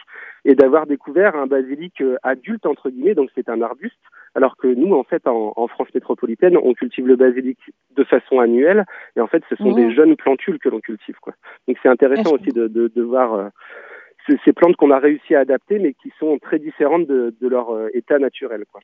et 0.46 0.54
d'avoir 0.54 0.86
découvert 0.86 1.36
un 1.36 1.48
basilic 1.48 2.04
adulte 2.22 2.68
entre 2.68 2.92
guillemets, 2.92 3.16
donc 3.16 3.32
c'est 3.34 3.50
un 3.50 3.62
arbuste, 3.64 3.98
alors 4.36 4.58
que 4.58 4.68
nous, 4.68 4.94
en 4.94 5.04
fait, 5.04 5.28
en, 5.28 5.54
en, 5.56 5.68
France 5.68 5.88
métropolitaine, 5.96 6.56
on 6.58 6.74
cultive 6.74 7.08
le 7.08 7.16
basilic 7.16 7.58
de 7.96 8.04
façon 8.04 8.40
annuelle, 8.40 8.86
et 9.16 9.22
en 9.22 9.28
fait, 9.28 9.44
ce 9.50 9.56
sont 9.56 9.72
des 9.72 9.92
jeunes 9.92 10.16
plantules 10.16 10.60
que 10.60 10.70
l'on 10.70 10.80
cultive, 10.80 11.16
quoi. 11.20 11.34
Donc, 11.68 11.78
c'est 11.82 11.90
intéressant 11.90 12.34
aussi 12.34 12.50
de, 12.50 12.68
de, 12.68 12.92
de 12.96 13.02
voir 13.02 13.34
euh, 13.34 13.48
ces, 14.28 14.38
ces, 14.46 14.54
plantes 14.54 14.76
qu'on 14.76 14.92
a 14.92 15.00
réussi 15.00 15.36
à 15.36 15.40
adapter, 15.40 15.80
mais 15.80 15.94
qui 15.94 16.12
sont 16.20 16.38
très 16.42 16.60
différentes 16.60 17.08
de, 17.08 17.36
de 17.40 17.48
leur 17.48 17.72
euh, 17.72 17.90
état 17.94 18.20
naturel, 18.20 18.66
quoi. 18.72 18.82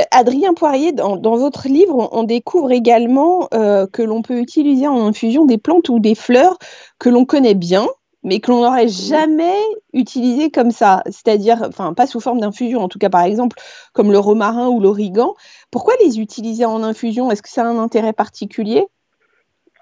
Euh, 0.00 0.04
Adrien 0.10 0.54
Poirier, 0.54 0.92
dans, 0.92 1.16
dans, 1.16 1.36
votre 1.36 1.68
livre, 1.68 2.08
on, 2.12 2.24
découvre 2.24 2.72
également 2.72 3.48
euh, 3.54 3.86
que 3.86 4.02
l'on 4.02 4.22
peut 4.22 4.38
utiliser 4.38 4.86
en 4.86 5.06
infusion 5.06 5.46
des 5.46 5.58
plantes 5.58 5.88
ou 5.88 6.00
des 6.00 6.14
fleurs 6.14 6.58
que 6.98 7.08
l'on 7.08 7.24
connaît 7.24 7.54
bien, 7.54 7.86
mais 8.22 8.40
que 8.40 8.50
l'on 8.50 8.62
n'aurait 8.62 8.88
jamais 8.88 9.56
utilisé 9.92 10.50
comme 10.50 10.70
ça, 10.70 11.02
c'est-à-dire, 11.06 11.62
enfin, 11.66 11.94
pas 11.94 12.06
sous 12.06 12.20
forme 12.20 12.40
d'infusion, 12.40 12.80
en 12.80 12.88
tout 12.88 12.98
cas, 12.98 13.10
par 13.10 13.22
exemple, 13.22 13.56
comme 13.92 14.12
le 14.12 14.18
romarin 14.18 14.68
ou 14.68 14.80
l'origan. 14.80 15.34
Pourquoi 15.70 15.94
les 16.02 16.20
utiliser 16.20 16.64
en 16.64 16.82
infusion? 16.82 17.30
Est-ce 17.30 17.42
que 17.42 17.50
ça 17.50 17.62
a 17.62 17.66
un 17.66 17.78
intérêt 17.78 18.12
particulier? 18.12 18.86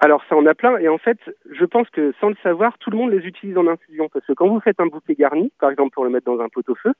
Alors 0.02 0.22
ça 0.28 0.36
en 0.36 0.44
a 0.46 0.54
plein. 0.54 0.76
Et 0.78 0.88
en 0.88 0.98
fait 0.98 1.18
je 1.50 1.64
pense 1.64 1.88
que 1.90 2.12
sans 2.20 2.28
le 2.28 2.36
savoir 2.42 2.76
tout 2.78 2.90
le 2.90 2.98
monde 2.98 3.12
les 3.12 3.24
utilise 3.26 3.56
en 3.56 3.66
infusion. 3.66 4.08
Parce 4.12 4.26
que 4.26 4.32
quand 4.32 4.48
vous 4.48 4.60
faites 4.60 4.80
un 4.80 4.86
bouquet 4.86 5.14
garni 5.14 5.52
par 5.60 5.70
exemple 5.70 5.94
pour 5.94 6.04
le 6.04 6.10
mettre 6.10 6.26
dans 6.26 6.40
un 6.40 6.48
pot-au-feu 6.48 6.92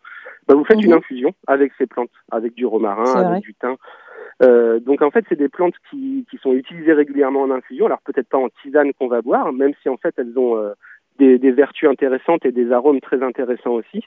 bah, 0.47 0.55
vous 0.55 0.65
faites 0.65 0.83
une 0.83 0.93
mhm. 0.93 0.99
infusion 0.99 1.35
avec 1.47 1.73
ces 1.77 1.87
plantes 1.87 2.11
avec 2.31 2.55
du 2.55 2.65
romarin 2.65 3.13
avec 3.15 3.43
du 3.43 3.55
thym. 3.55 3.77
Euh, 4.43 4.79
donc 4.79 5.03
en 5.03 5.11
fait 5.11 5.25
c'est 5.29 5.39
des 5.39 5.49
plantes 5.49 5.75
qui, 5.91 6.27
qui 6.31 6.39
sont 6.39 6.53
utilisées 6.53 6.93
régulièrement 6.93 7.43
en 7.43 7.51
infusion. 7.51 7.87
Alors 7.87 8.01
peut-être 8.03 8.29
pas 8.29 8.39
en 8.39 8.49
tisane 8.63 8.93
qu'on 8.95 9.09
va 9.09 9.21
boire 9.21 9.53
même 9.53 9.73
si 9.83 9.89
en 9.89 9.97
fait 9.97 10.15
elles 10.17 10.39
ont 10.39 10.57
euh, 10.57 10.73
des, 11.19 11.39
des, 11.39 11.51
vertus 11.51 11.89
intéressantes 11.89 12.47
et 12.47 12.53
des 12.53 12.71
arômes 12.73 13.01
très 13.01 13.23
intéressants 13.23 13.73
aussi 13.73 14.05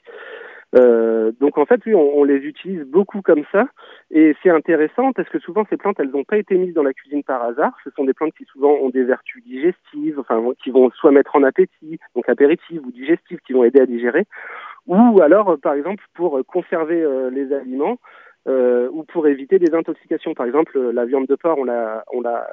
euh, 0.76 1.32
donc 1.40 1.58
en 1.58 1.66
fait, 1.66 1.80
oui, 1.86 1.94
on, 1.94 2.18
on, 2.18 2.24
les 2.24 2.36
utilise 2.36 2.82
beaucoup 2.82 3.22
comme 3.22 3.44
ça, 3.52 3.66
et 4.10 4.34
c'est 4.42 4.50
intéressant 4.50 5.12
parce 5.12 5.28
que 5.28 5.38
souvent 5.38 5.64
ces 5.70 5.76
plantes, 5.76 5.96
elles 6.00 6.10
n'ont 6.10 6.24
pas 6.24 6.38
été 6.38 6.56
mises 6.56 6.74
dans 6.74 6.82
la 6.82 6.92
cuisine 6.92 7.22
par 7.22 7.42
hasard. 7.42 7.72
Ce 7.84 7.90
sont 7.90 8.04
des 8.04 8.14
plantes 8.14 8.34
qui 8.36 8.44
souvent 8.44 8.72
ont 8.72 8.90
des 8.90 9.04
vertus 9.04 9.42
digestives, 9.44 10.18
enfin 10.18 10.42
qui 10.62 10.70
vont 10.70 10.90
soit 10.90 11.12
mettre 11.12 11.36
en 11.36 11.42
appétit, 11.42 11.98
donc 12.14 12.28
apéritives 12.28 12.84
ou 12.84 12.90
digestives, 12.90 13.38
qui 13.46 13.52
vont 13.52 13.64
aider 13.64 13.80
à 13.80 13.86
digérer, 13.86 14.26
ou 14.86 15.20
alors 15.20 15.56
par 15.62 15.74
exemple 15.74 16.04
pour 16.14 16.40
conserver 16.46 17.02
euh, 17.02 17.30
les 17.30 17.52
aliments 17.52 17.98
euh, 18.48 18.88
ou 18.92 19.02
pour 19.02 19.26
éviter 19.26 19.58
des 19.58 19.74
intoxications. 19.74 20.34
Par 20.34 20.46
exemple, 20.46 20.78
la 20.78 21.04
viande 21.04 21.26
de 21.26 21.34
porc, 21.34 21.58
on 21.58 21.64
la, 21.64 22.04
on 22.12 22.20
la 22.20 22.46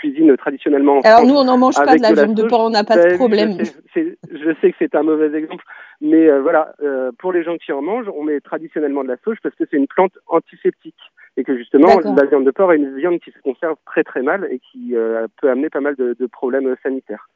cuisine 0.00 0.36
traditionnellement. 0.36 1.00
Alors 1.04 1.26
nous, 1.26 1.34
on 1.34 1.44
n'en 1.44 1.58
mange 1.58 1.76
pas 1.76 1.96
de 1.96 2.02
la 2.02 2.12
viande 2.12 2.34
de, 2.34 2.44
porc, 2.44 2.64
on 2.64 2.70
n'a 2.70 2.84
pas 2.84 2.96
de 2.96 3.08
ben, 3.10 3.16
problème. 3.16 3.58
Je 3.94 4.54
sais, 4.60 4.70
que 4.70 4.76
c'est 4.78 4.94
un 4.94 5.02
mauvais 5.02 5.36
exemple, 5.36 5.64
mais 6.00 6.28
euh, 6.28 6.40
voilà, 6.40 6.74
euh, 6.82 7.10
pour 7.18 7.32
les 7.32 7.42
gens 7.42 7.56
qui 7.56 7.72
en 7.72 7.82
mangent, 7.82 8.10
on 8.14 8.22
met 8.22 8.40
traditionnellement 8.40 9.02
de 9.02 9.08
la 9.08 9.16
sauge 9.24 9.38
parce 9.42 9.54
que 9.54 9.64
c'est 9.70 9.76
une 9.76 9.86
plante 9.86 10.16
antiseptique 10.28 11.00
et 11.36 11.44
que 11.44 11.56
justement, 11.56 12.00
la 12.00 12.24
viande 12.24 12.44
de 12.44 12.50
porc 12.50 12.72
est 12.72 12.76
une 12.76 12.96
viande 12.96 13.20
qui 13.20 13.30
se 13.30 13.38
conserve 13.40 13.76
très 13.86 14.04
très 14.04 14.22
mal 14.22 14.48
et 14.50 14.58
qui 14.58 14.96
euh, 14.96 15.26
peut 15.40 15.50
amener 15.50 15.70
pas 15.70 15.80
mal 15.80 15.94
de, 15.94 16.16
de 16.18 16.26
problèmes 16.26 16.74
sanitaires. 16.82 17.28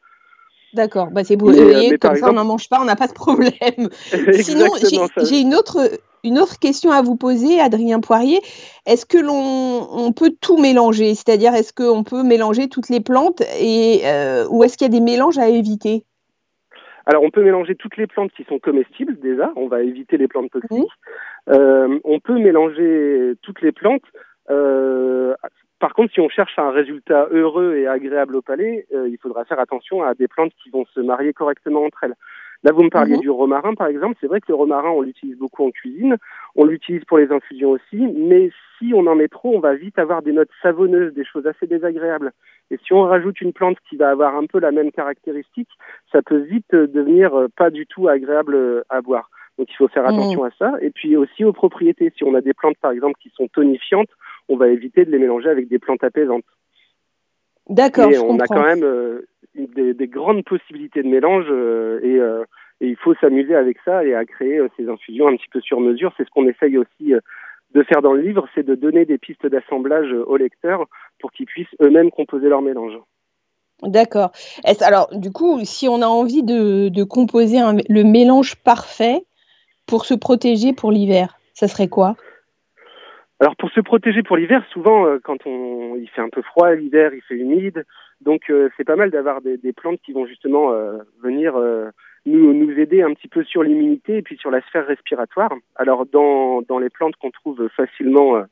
D'accord, 0.75 1.09
bah 1.11 1.23
c'est 1.23 1.37
beau. 1.37 1.53
comme 2.01 2.17
ça, 2.17 2.31
on 2.31 2.35
n'en 2.35 2.45
mange 2.45 2.69
pas, 2.69 2.81
on 2.81 2.85
n'a 2.85 2.97
pas 2.97 3.07
de 3.07 3.13
problème. 3.13 3.91
Sinon, 4.33 4.67
j'ai 5.23 5.41
une 5.41 5.55
autre, 5.55 5.79
une 6.25 6.39
autre 6.39 6.59
question 6.59 6.91
à 6.91 7.03
vous 7.03 7.17
poser, 7.17 7.61
Adrien 7.61 8.01
Poirier. 8.01 8.41
Est-ce 8.87 9.05
que 9.05 9.19
l'on 9.19 9.89
on 9.93 10.13
peut 10.13 10.33
tout 10.41 10.57
mélanger? 10.57 11.15
C'est-à-dire, 11.15 11.55
est-ce 11.55 11.73
qu'on 11.73 12.05
peut 12.05 12.23
mélanger 12.23 12.69
toutes 12.69 12.89
les 12.89 13.01
plantes 13.01 13.43
et, 13.61 14.03
euh, 14.05 14.47
ou 14.49 14.65
est-ce 14.65 14.79
qu'il 14.79 14.87
y 14.87 14.91
a 14.91 14.99
des 14.99 15.05
mélanges 15.05 15.39
à 15.39 15.49
éviter? 15.49 16.05
Alors, 17.05 17.23
on 17.23 17.31
peut 17.31 17.43
mélanger 17.43 17.75
toutes 17.75 17.97
les 17.97 18.07
plantes 18.07 18.31
qui 18.33 18.45
sont 18.45 18.59
comestibles 18.59 19.19
déjà. 19.21 19.53
On 19.57 19.67
va 19.67 19.83
éviter 19.83 20.17
les 20.17 20.29
plantes 20.29 20.51
toxiques. 20.51 20.87
Euh, 21.51 21.99
on 22.05 22.21
peut 22.21 22.39
mélanger 22.39 23.35
toutes 23.43 23.61
les 23.61 23.73
plantes. 23.73 24.05
Euh, 24.51 25.35
par 25.83 25.95
contre, 25.95 26.13
si 26.13 26.21
on 26.21 26.29
cherche 26.29 26.57
un 26.61 26.71
résultat 26.71 27.27
heureux 27.33 27.75
et 27.75 27.89
agréable 27.89 28.37
au 28.37 28.41
palais, 28.41 28.87
euh, 28.95 29.09
il 29.09 29.19
faudra 29.19 29.45
faire 29.45 29.59
attention 29.59 30.01
à 30.05 30.15
des 30.15 30.29
plantes 30.29 30.53
qui 30.63 30.71
vont 30.71 30.85
se 30.95 31.01
marier 31.01 31.33
correctement 31.33 31.83
entre 31.83 32.05
elles. 32.05 32.15
Là, 32.63 32.71
vous 32.71 32.85
me 32.85 32.89
parliez 32.89 33.17
mhm. 33.17 33.21
du 33.21 33.31
romarin, 33.31 33.75
par 33.75 33.89
exemple. 33.89 34.17
C'est 34.21 34.29
vrai 34.29 34.41
que 34.41 34.47
le 34.47 34.55
romarin, 34.55 34.91
on 34.91 35.01
l'utilise 35.01 35.37
beaucoup 35.37 35.67
en 35.67 35.73
cuisine. 35.73 36.19
On 36.55 36.67
l'utilise 36.67 37.05
pour 37.05 37.19
les 37.19 37.33
infusions 37.33 37.71
aussi. 37.71 37.97
Mais 37.97 38.53
si 38.79 38.93
on 38.95 39.09
en 39.09 39.17
met 39.17 39.27
trop, 39.27 39.57
on 39.57 39.59
va 39.59 39.75
vite 39.75 39.99
avoir 39.99 40.23
des 40.23 40.31
notes 40.31 40.53
savonneuses, 40.63 41.15
des 41.15 41.25
choses 41.25 41.49
assez 41.49 41.67
désagréables. 41.67 42.31
Et 42.71 42.79
si 42.87 42.93
on 42.93 43.03
rajoute 43.03 43.41
une 43.41 43.53
plante 43.53 43.79
qui 43.91 43.97
va 43.97 44.11
avoir 44.11 44.37
un 44.37 44.47
peu 44.47 44.61
la 44.61 44.71
même 44.71 44.93
caractéristique, 44.93 45.71
ça 46.13 46.23
peut 46.23 46.39
vite 46.39 46.71
devenir 46.71 47.35
euh, 47.35 47.49
pas 47.57 47.71
du 47.71 47.89
tout 47.89 48.07
agréable 48.07 48.55
euh, 48.55 48.83
à 48.89 49.01
boire. 49.01 49.31
Donc 49.63 49.71
il 49.71 49.77
faut 49.77 49.87
faire 49.87 50.03
mhm. 50.03 50.19
attention 50.19 50.43
à 50.43 50.51
ça. 50.59 50.73
Et 50.81 50.91
puis 50.91 51.17
aussi 51.17 51.45
aux 51.45 51.53
propriétés. 51.53 52.13
Si 52.17 52.25
on 52.25 52.35
a 52.35 52.41
des 52.41 52.53
plantes, 52.53 52.77
par 52.81 52.91
exemple, 52.91 53.15
qui 53.23 53.31
sont 53.37 53.47
tonifiantes, 53.47 54.09
on 54.49 54.57
va 54.57 54.67
éviter 54.67 55.05
de 55.05 55.13
les 55.13 55.21
mélanger 55.21 55.49
avec 55.49 55.69
des 55.69 55.79
plantes 55.79 56.03
apaisantes. 56.03 56.45
D'accord. 57.69 58.11
on 58.27 58.41
a 58.41 58.47
quand 58.49 58.65
même 58.65 59.23
des, 59.55 60.09
grandes 60.09 60.45
possibilités 60.45 61.01
de 61.05 61.09
mélange 61.09 61.47
et, 62.03 62.17
et, 62.81 62.89
il 62.89 62.97
faut 62.97 63.15
s'amuser 63.21 63.55
avec 63.55 63.77
ça 63.85 64.05
et 64.05 64.15
à 64.17 64.25
créer 64.25 64.61
ces 64.77 64.89
infusions 64.89 65.29
un 65.29 65.37
petit 65.37 65.47
peu 65.49 65.61
sur 65.61 65.79
mesure. 65.79 66.13
C'est 66.17 66.25
ce 66.25 66.31
qu'on 66.31 66.49
essaye 66.49 66.77
aussi 66.77 67.13
de 67.73 67.83
faire 67.85 68.03
dans 68.03 68.15
le 68.15 68.21
livre, 68.21 68.49
c'est 68.57 68.67
de 68.67 68.75
donner 68.75 69.05
des 69.05 69.17
pistes 69.17 69.47
d'assemblage 69.47 70.13
aux 70.13 70.37
lecteurs 70.37 70.87
pour 71.21 71.31
qu'ils 71.31 71.47
puissent 71.47 71.77
eux-mêmes 71.81 72.11
composer 72.11 72.49
leur 72.49 72.63
mélange. 72.63 72.99
D'accord. 73.83 74.33
Alors, 74.81 75.09
du 75.13 75.31
coup, 75.31 75.61
si 75.65 75.89
on 75.89 76.03
a 76.03 76.07
envie 76.07 76.43
de, 76.43 77.05
composer 77.05 77.59
le 77.89 78.03
mélange 78.03 78.57
parfait 78.57 79.25
pour 79.87 80.05
se 80.05 80.15
protéger 80.15 80.73
pour 80.73 80.93
l'hiver, 80.93 81.39
ça 81.55 81.69
serait 81.69 81.89
quoi? 81.89 82.17
Alors 83.43 83.57
pour 83.57 83.71
se 83.71 83.81
protéger 83.81 84.23
pour 84.23 84.37
l'hiver, 84.37 84.65
souvent 84.71 85.05
euh, 85.05 85.19
quand 85.19 85.49
on 85.49 85.97
il 85.97 86.09
fait 86.11 86.21
un 86.21 86.29
peu 86.29 86.43
froid 86.43 86.73
l'hiver, 86.77 87.13
il 87.13 87.23
fait 87.23 87.35
humide, 87.35 87.85
donc 88.21 88.43
euh, 88.51 88.69
c'est 88.77 88.85
pas 88.85 88.95
mal 88.95 89.11
d'avoir 89.11 89.41
des, 89.41 89.59
plantes 89.73 89.99
qui 90.07 90.13
vont 90.13 90.27
justement 90.27 90.71
euh, 90.71 90.99
venir 91.25 91.55
nous, 92.25 92.55
nous 92.55 92.79
aider 92.79 93.03
un 93.03 93.13
petit 93.15 93.27
peu 93.27 93.43
sur 93.43 93.65
l'immunité 93.65 94.19
et 94.19 94.23
puis 94.23 94.37
sur 94.37 94.53
la 94.53 94.61
sphère 94.61 94.87
respiratoire. 94.87 95.53
Alors 95.75 96.07
dans, 96.07 96.63
dans 96.63 96.79
les 96.79 96.89
plantes 96.89 97.17
qu'on 97.17 97.33
trouve 97.33 97.69
facilement 97.77 98.45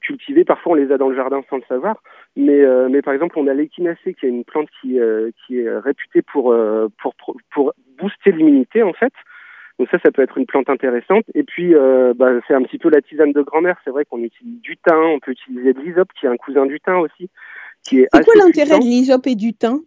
cultivées, 0.00 0.44
parfois 0.44 0.72
on 0.72 0.74
les 0.74 0.90
a 0.90 0.98
dans 0.98 1.08
le 1.08 1.14
jardin 1.14 1.40
sans 1.48 1.58
le 1.58 1.62
savoir, 1.68 2.02
mais, 2.34 2.60
mais 2.90 3.02
par 3.02 3.14
exemple 3.14 3.38
on 3.38 3.46
a 3.46 3.54
l'échinacée 3.54 4.14
qui 4.14 4.26
est 4.26 4.30
une 4.30 4.44
plante 4.44 4.68
qui, 4.80 4.98
qui 5.46 5.60
est 5.60 5.78
réputée 5.78 6.22
pour, 6.22 6.52
pour, 7.00 7.14
pour 7.52 7.72
booster 7.98 8.32
l'immunité 8.32 8.82
en 8.82 8.94
fait. 8.94 9.12
Donc 9.78 9.88
ça, 9.90 9.98
ça 10.04 10.10
peut 10.10 10.22
être 10.22 10.38
une 10.38 10.46
plante 10.46 10.68
intéressante. 10.68 11.24
Et 11.34 11.42
puis, 11.42 11.74
bah, 12.16 12.32
c'est 12.46 12.54
un 12.54 12.62
petit 12.62 12.78
peu 12.78 12.90
la 12.90 13.00
tisane 13.02 13.32
de 13.32 13.42
grand-mère. 13.42 13.76
C'est 13.84 13.90
vrai 13.90 14.04
qu'on 14.04 14.22
utilise 14.22 14.60
du 14.60 14.76
thym, 14.76 14.96
on 14.96 15.20
peut 15.20 15.32
utiliser 15.32 15.72
de 15.72 15.80
l'hysope, 15.80 16.12
qui 16.18 16.26
est 16.26 16.28
un 16.28 16.36
cousin 16.36 16.66
du 16.66 16.80
thym 16.80 16.98
aussi. 16.98 17.30
C'est 17.82 18.06
quoi 18.12 18.34
l'intérêt 18.36 18.78
de 18.78 18.84
l'hysope 18.84 19.26
et 19.26 19.34
du 19.34 19.54
thym? 19.54 19.80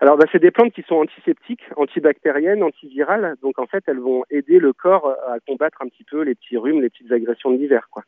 Alors, 0.00 0.16
bah, 0.16 0.24
c'est 0.32 0.40
des 0.40 0.50
plantes 0.50 0.72
qui 0.72 0.82
sont 0.82 0.96
antiseptiques, 0.96 1.62
antibactériennes, 1.76 2.64
antivirales. 2.64 3.36
Donc, 3.40 3.60
en 3.60 3.66
fait, 3.66 3.84
elles 3.86 4.00
vont 4.00 4.24
aider 4.30 4.58
le 4.58 4.72
corps 4.72 5.08
à 5.28 5.38
combattre 5.46 5.80
un 5.80 5.86
petit 5.86 6.04
peu 6.04 6.22
les 6.22 6.34
petits 6.34 6.56
rhumes, 6.56 6.80
les 6.80 6.90
petites 6.90 7.12
agressions 7.12 7.52
de 7.52 7.56
l'hiver, 7.56 7.86
quoi. 7.88 8.02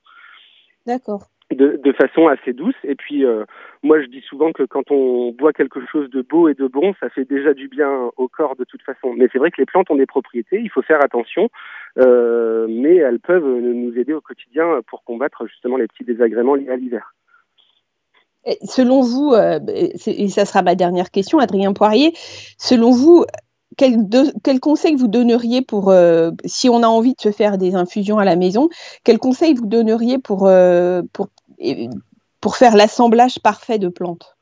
D'accord. 0.87 1.29
De, 1.51 1.93
façon 1.93 2.27
assez 2.27 2.53
douce. 2.53 2.75
Et 2.83 2.95
puis, 2.95 3.25
euh, 3.25 3.45
moi, 3.83 4.01
je 4.01 4.07
dis 4.07 4.23
souvent 4.23 4.51
que 4.53 4.65
quand 4.65 4.91
on 4.91 5.31
boit 5.31 5.53
quelque 5.53 5.81
chose 5.87 6.11
de 6.11 6.23
beau 6.23 6.49
et 6.49 6.55
de 6.55 6.67
bon, 6.67 6.95
ça 6.99 7.11
fait 7.11 7.25
déjà 7.25 7.53
du 7.55 7.69
bien 7.69 8.11
au 8.17 8.29
corps 8.29 8.57
de 8.57 8.65
toute 8.65 8.83
façon. 8.83 9.13
Mais 9.15 9.29
c'est 9.31 9.39
vrai 9.39 9.51
que 9.51 9.61
les 9.61 9.67
plantes 9.67 9.91
ont 9.91 9.97
des 9.97 10.07
propriétés, 10.07 10.59
il 10.59 10.71
faut 10.71 10.83
faire 10.83 11.05
attention, 11.05 11.51
euh, 11.99 12.67
mais 12.69 12.97
elles 12.97 13.21
peuvent 13.21 13.47
nous 13.47 13.97
aider 13.97 14.15
au 14.15 14.21
quotidien 14.21 14.81
pour 14.89 15.05
combattre 15.05 15.47
justement 15.47 15.77
les 15.77 15.87
petits 15.87 16.05
désagréments 16.05 16.55
liés 16.55 16.71
à 16.71 16.77
l'hiver. 16.77 17.15
Selon 18.63 19.01
vous, 19.01 19.33
euh, 19.33 19.59
et 19.69 20.29
ça 20.29 20.45
sera 20.45 20.63
ma 20.63 20.75
dernière 20.75 21.11
question, 21.11 21.39
Adrien 21.39 21.73
Poirier, 21.73 22.13
selon 22.59 22.91
vous, 22.91 23.25
quel, 23.77 23.97
quel 24.43 24.61
conseil 24.61 24.95
vous 24.95 25.09
donneriez 25.09 25.63
pour, 25.63 25.91
euh, 25.91 26.31
si 26.45 26.69
on 26.69 26.83
a 26.83 26.87
envie 26.87 27.15
de 27.15 27.21
se 27.21 27.31
faire 27.31 27.59
des 27.59 27.75
infusions 27.75 28.19
à 28.19 28.25
la 28.25 28.37
maison, 28.37 28.69
quel 29.05 29.19
conseil 29.19 29.55
vous 29.55 29.67
donneriez 29.67 30.19
pour, 30.19 30.47
euh, 30.47 31.03
pour, 31.13 31.29
pour 32.41 32.57
faire 32.57 32.77
l'assemblage 32.77 33.41
parfait 33.41 33.79
de 33.79 33.89
plantes? 33.89 34.37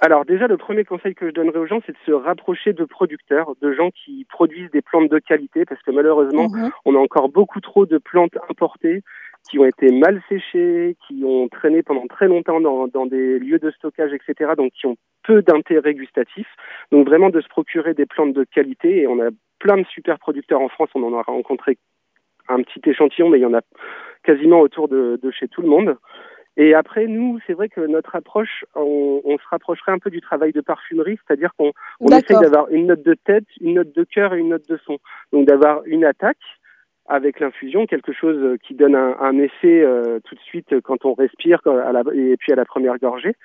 Alors 0.00 0.24
déjà, 0.24 0.48
le 0.48 0.56
premier 0.56 0.84
conseil 0.84 1.14
que 1.14 1.28
je 1.28 1.32
donnerais 1.32 1.58
aux 1.58 1.66
gens, 1.66 1.80
c'est 1.86 1.92
de 1.92 1.98
se 2.04 2.12
rapprocher 2.12 2.72
de 2.72 2.84
producteurs, 2.84 3.52
de 3.62 3.72
gens 3.72 3.90
qui 3.90 4.26
produisent 4.28 4.70
des 4.70 4.82
plantes 4.82 5.10
de 5.10 5.18
qualité, 5.18 5.64
parce 5.64 5.80
que 5.82 5.92
malheureusement, 5.92 6.48
mhm. 6.48 6.70
on 6.84 6.96
a 6.96 6.98
encore 6.98 7.28
beaucoup 7.28 7.60
trop 7.60 7.86
de 7.86 7.98
plantes 7.98 8.36
importées 8.50 9.02
qui 9.48 9.58
ont 9.58 9.64
été 9.64 9.90
mal 9.92 10.22
séchées, 10.28 10.96
qui 11.06 11.22
ont 11.24 11.48
traîné 11.48 11.82
pendant 11.82 12.06
très 12.06 12.28
longtemps 12.28 12.60
dans, 12.60 12.88
dans 12.88 13.06
des 13.06 13.38
lieux 13.38 13.58
de 13.58 13.70
stockage, 13.70 14.12
etc., 14.12 14.52
donc 14.56 14.72
qui 14.72 14.86
ont 14.86 14.96
peu 15.22 15.42
d'intérêt 15.42 15.94
gustatif. 15.94 16.46
Donc 16.90 17.06
vraiment 17.06 17.30
de 17.30 17.40
se 17.40 17.48
procurer 17.48 17.94
des 17.94 18.06
plantes 18.06 18.32
de 18.32 18.44
qualité, 18.44 19.02
et 19.02 19.06
on 19.06 19.20
a 19.20 19.30
plein 19.58 19.76
de 19.76 19.86
super 19.86 20.18
producteurs 20.18 20.60
en 20.60 20.68
France, 20.68 20.90
on 20.94 21.02
en 21.02 21.18
a 21.18 21.22
rencontré 21.22 21.78
un 22.48 22.62
petit 22.62 22.80
échantillon, 22.88 23.30
mais 23.30 23.38
il 23.38 23.42
y 23.42 23.46
en 23.46 23.54
a 23.54 23.62
quasiment 24.22 24.60
autour 24.60 24.88
de, 24.88 25.18
de 25.22 25.30
chez 25.30 25.48
tout 25.48 25.62
le 25.62 25.68
monde. 25.68 25.96
Et 26.56 26.72
après, 26.74 27.06
nous, 27.06 27.40
c'est 27.46 27.52
vrai 27.52 27.68
que 27.68 27.80
notre 27.80 28.14
approche, 28.14 28.64
on, 28.76 29.20
on, 29.24 29.38
se 29.38 29.42
rapprocherait 29.50 29.90
un 29.90 29.98
peu 29.98 30.10
du 30.10 30.20
travail 30.20 30.52
de 30.52 30.60
parfumerie, 30.60 31.18
c'est-à-dire 31.26 31.50
qu'on 31.58 31.72
on 32.00 32.08
essaye 32.08 32.38
d'avoir 32.38 32.68
une 32.68 32.86
note 32.86 33.02
de 33.02 33.14
tête, 33.14 33.46
une 33.60 33.74
note 33.74 33.92
de 33.94 34.04
cœur 34.04 34.34
et 34.34 34.38
une 34.38 34.50
note 34.50 34.68
de 34.68 34.78
son. 34.86 34.98
Donc 35.32 35.48
d'avoir 35.48 35.82
une 35.86 36.04
attaque 36.04 36.38
avec 37.06 37.40
l'infusion, 37.40 37.86
quelque 37.86 38.12
chose 38.12 38.58
qui 38.66 38.74
donne 38.74 38.94
un, 38.94 39.16
un 39.20 39.38
effet 39.38 39.82
euh, 39.82 40.20
tout 40.24 40.34
de 40.34 40.40
suite 40.40 40.80
quand 40.80 41.04
on 41.04 41.14
respire 41.14 41.60
à 41.66 41.92
la, 41.92 42.02
et 42.14 42.36
puis 42.38 42.52
à 42.52 42.56
la 42.56 42.64
première 42.64 42.98
gorgée, 42.98 43.36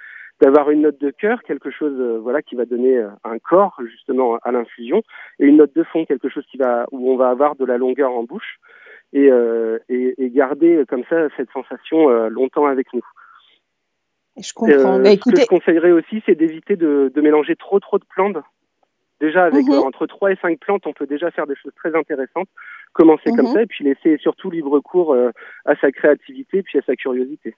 d'avoir 0.42 0.72
une 0.72 0.82
note 0.82 1.00
de 1.00 1.12
cœur, 1.12 1.44
quelque 1.44 1.70
chose 1.70 2.00
euh, 2.00 2.20
voilà 2.20 2.42
qui 2.42 2.56
va 2.56 2.66
donner 2.66 2.98
euh, 2.98 3.10
un 3.26 3.40
corps 3.40 3.80
justement 3.86 4.38
à 4.44 4.52
l'infusion, 4.52 5.04
et 5.40 5.46
une 5.46 5.58
note 5.58 5.76
de 5.76 5.84
fond, 5.84 6.06
quelque 6.06 6.30
chose 6.30 6.46
qui 6.50 6.58
va 6.58 6.86
où 6.92 7.12
on 7.12 7.18
va 7.18 7.30
avoir 7.30 7.56
de 7.56 7.66
la 7.66 7.78
longueur 7.78 8.12
en 8.12 8.24
bouche 8.24 8.60
et, 9.14 9.30
euh, 9.32 9.80
et, 9.90 10.16
et, 10.24 10.30
garder 10.30 10.84
comme 10.88 11.04
ça 11.10 11.28
cette 11.36 11.50
sensation 11.52 12.10
euh, 12.10 12.30
longtemps 12.30 12.68
avec 12.68 12.88
nous. 12.94 13.02
Je 14.38 14.54
comprends. 14.54 15.00
Euh, 15.00 15.04
Ce 15.04 15.30
que 15.30 15.42
je 15.42 15.48
conseillerais 15.48 15.92
aussi, 15.92 16.22
c'est 16.26 16.36
d'éviter 16.36 16.76
de, 16.76 17.12
de, 17.14 17.22
mélanger 17.22 17.56
trop 17.56 17.80
trop 17.80 17.98
de 17.98 18.06
plantes. 18.06 18.38
Déjà, 19.20 19.44
avec 19.44 19.66
mhm. 19.66 19.80
entre 19.80 20.06
3 20.06 20.32
et 20.32 20.38
5 20.42 20.60
plantes, 20.60 20.88
on 20.88 20.94
peut 20.94 21.08
déjà 21.08 21.30
faire 21.32 21.46
des 21.46 21.56
choses 21.56 21.74
très 21.76 21.94
intéressantes. 21.96 22.48
Commencer 22.94 23.32
comme 23.32 23.48
mhm. 23.48 23.54
ça 23.54 23.62
et 23.62 23.68
puis 23.68 23.86
laisser 23.86 24.18
surtout 24.18 24.50
libre 24.50 24.80
cours 24.80 25.16
à 25.66 25.76
sa 25.76 25.92
créativité 25.92 26.64
puis 26.64 26.80
à 26.80 26.82
sa 26.82 26.96
curiosité. 26.96 27.56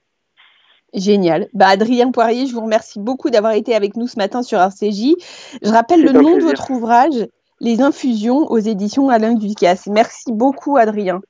Génial. 0.93 1.47
Bah, 1.53 1.67
Adrien 1.67 2.11
Poirier, 2.11 2.47
je 2.47 2.53
vous 2.53 2.61
remercie 2.61 2.99
beaucoup 2.99 3.29
d'avoir 3.29 3.53
été 3.53 3.73
avec 3.75 3.95
nous 3.95 4.07
ce 4.07 4.17
matin 4.17 4.43
sur 4.43 4.59
RCJ. 4.59 5.15
Je 5.61 5.71
rappelle 5.71 6.03
le 6.03 6.11
nom 6.11 6.37
de 6.37 6.43
votre 6.43 6.69
ouvrage, 6.71 7.27
Les 7.61 7.81
infusions 7.81 8.47
aux 8.49 8.57
éditions 8.57 9.09
Alain 9.09 9.35
Ducasse. 9.35 9.87
Merci 9.87 10.33
beaucoup, 10.33 10.77
Adrien. 10.77 11.21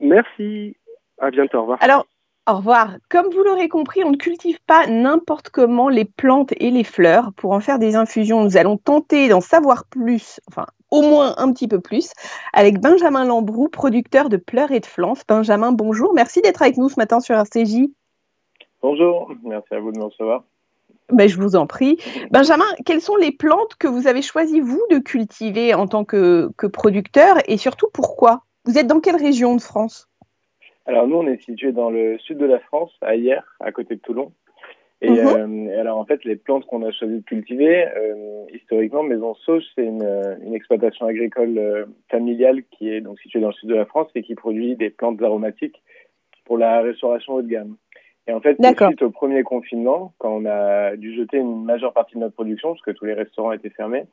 Merci. 0.00 0.76
À 1.20 1.30
bientôt. 1.30 1.58
Au 1.58 1.62
revoir. 1.62 1.78
Alors, 1.82 2.06
au 2.48 2.56
revoir. 2.56 2.96
Comme 3.10 3.26
vous 3.30 3.42
l'aurez 3.42 3.68
compris, 3.68 4.02
on 4.02 4.12
ne 4.12 4.16
cultive 4.16 4.58
pas 4.66 4.86
n'importe 4.86 5.50
comment 5.50 5.88
les 5.88 6.06
plantes 6.06 6.52
et 6.56 6.70
les 6.70 6.84
fleurs 6.84 7.32
pour 7.36 7.52
en 7.52 7.60
faire 7.60 7.78
des 7.78 7.94
infusions. 7.94 8.42
Nous 8.42 8.56
allons 8.56 8.78
tenter 8.78 9.28
d'en 9.28 9.42
savoir 9.42 9.84
plus, 9.84 10.40
enfin 10.48 10.66
au 10.90 11.02
moins 11.02 11.34
un 11.38 11.52
petit 11.52 11.68
peu 11.68 11.80
plus, 11.80 12.12
avec 12.52 12.80
Benjamin 12.80 13.24
Lambrou, 13.24 13.68
producteur 13.68 14.28
de 14.28 14.36
pleurs 14.36 14.72
et 14.72 14.80
de 14.80 14.86
flans. 14.86 15.14
Benjamin, 15.28 15.72
bonjour. 15.72 16.12
Merci 16.14 16.40
d'être 16.42 16.62
avec 16.62 16.76
nous 16.76 16.88
ce 16.88 16.96
matin 16.96 17.20
sur 17.20 17.34
RCJ. 17.36 17.88
Bonjour, 18.82 19.32
merci 19.42 19.74
à 19.74 19.80
vous 19.80 19.92
de 19.92 19.98
me 19.98 20.04
recevoir. 20.04 20.44
Ben, 21.10 21.26
je 21.26 21.40
vous 21.40 21.56
en 21.56 21.66
prie. 21.66 21.98
Benjamin, 22.30 22.66
quelles 22.84 23.00
sont 23.00 23.16
les 23.16 23.32
plantes 23.32 23.76
que 23.78 23.88
vous 23.88 24.06
avez 24.06 24.20
choisi, 24.20 24.60
vous, 24.60 24.82
de 24.90 24.98
cultiver 24.98 25.72
en 25.72 25.86
tant 25.86 26.04
que, 26.04 26.50
que 26.56 26.66
producteur 26.66 27.36
et 27.46 27.56
surtout 27.56 27.88
pourquoi? 27.92 28.42
Vous 28.66 28.78
êtes 28.78 28.86
dans 28.86 29.00
quelle 29.00 29.16
région 29.16 29.56
de 29.56 29.60
France? 29.60 30.08
Alors 30.84 31.06
nous, 31.06 31.16
on 31.16 31.26
est 31.26 31.42
situé 31.42 31.72
dans 31.72 31.90
le 31.90 32.18
sud 32.18 32.38
de 32.38 32.46
la 32.46 32.60
France, 32.60 32.92
à 33.00 33.14
Hier, 33.14 33.56
à 33.60 33.72
côté 33.72 33.96
de 33.96 34.00
Toulon. 34.00 34.32
Et, 35.00 35.10
mhm. 35.10 35.68
euh, 35.68 35.80
alors 35.80 35.98
en 35.98 36.04
fait, 36.04 36.24
les 36.24 36.36
plantes 36.36 36.66
qu'on 36.66 36.82
a 36.82 36.90
choisi 36.90 37.18
de 37.18 37.24
cultiver, 37.24 37.86
euh, 37.86 38.44
historiquement, 38.52 39.04
Maison 39.04 39.34
Sauge, 39.34 39.62
c'est 39.74 39.84
une, 39.84 40.02
une, 40.44 40.54
exploitation 40.54 41.06
agricole 41.06 41.56
euh, 41.56 41.84
familiale 42.10 42.62
qui 42.72 42.90
est 42.90 43.00
donc 43.00 43.18
située 43.20 43.40
dans 43.40 43.48
le 43.48 43.52
sud 43.54 43.68
de 43.68 43.76
la 43.76 43.86
France 43.86 44.08
et 44.16 44.22
qui 44.22 44.34
produit 44.34 44.74
des 44.74 44.90
plantes 44.90 45.22
aromatiques 45.22 45.80
pour 46.44 46.58
la 46.58 46.80
restauration 46.80 47.34
haut 47.34 47.42
de 47.42 47.48
gamme. 47.48 47.76
Et 48.26 48.32
en 48.32 48.40
fait, 48.40 48.58
suite 48.60 49.02
au 49.02 49.10
premier 49.10 49.42
confinement, 49.42 50.12
quand 50.18 50.30
on 50.30 50.44
a 50.46 50.96
dû 50.96 51.14
jeter 51.14 51.38
une 51.38 51.64
majeure 51.64 51.92
partie 51.92 52.16
de 52.16 52.20
notre 52.20 52.34
production, 52.34 52.70
parce 52.70 52.82
que 52.82 52.90
tous 52.90 53.04
les 53.04 53.14
restaurants 53.14 53.52
étaient 53.52 53.70
fermés, 53.70 54.04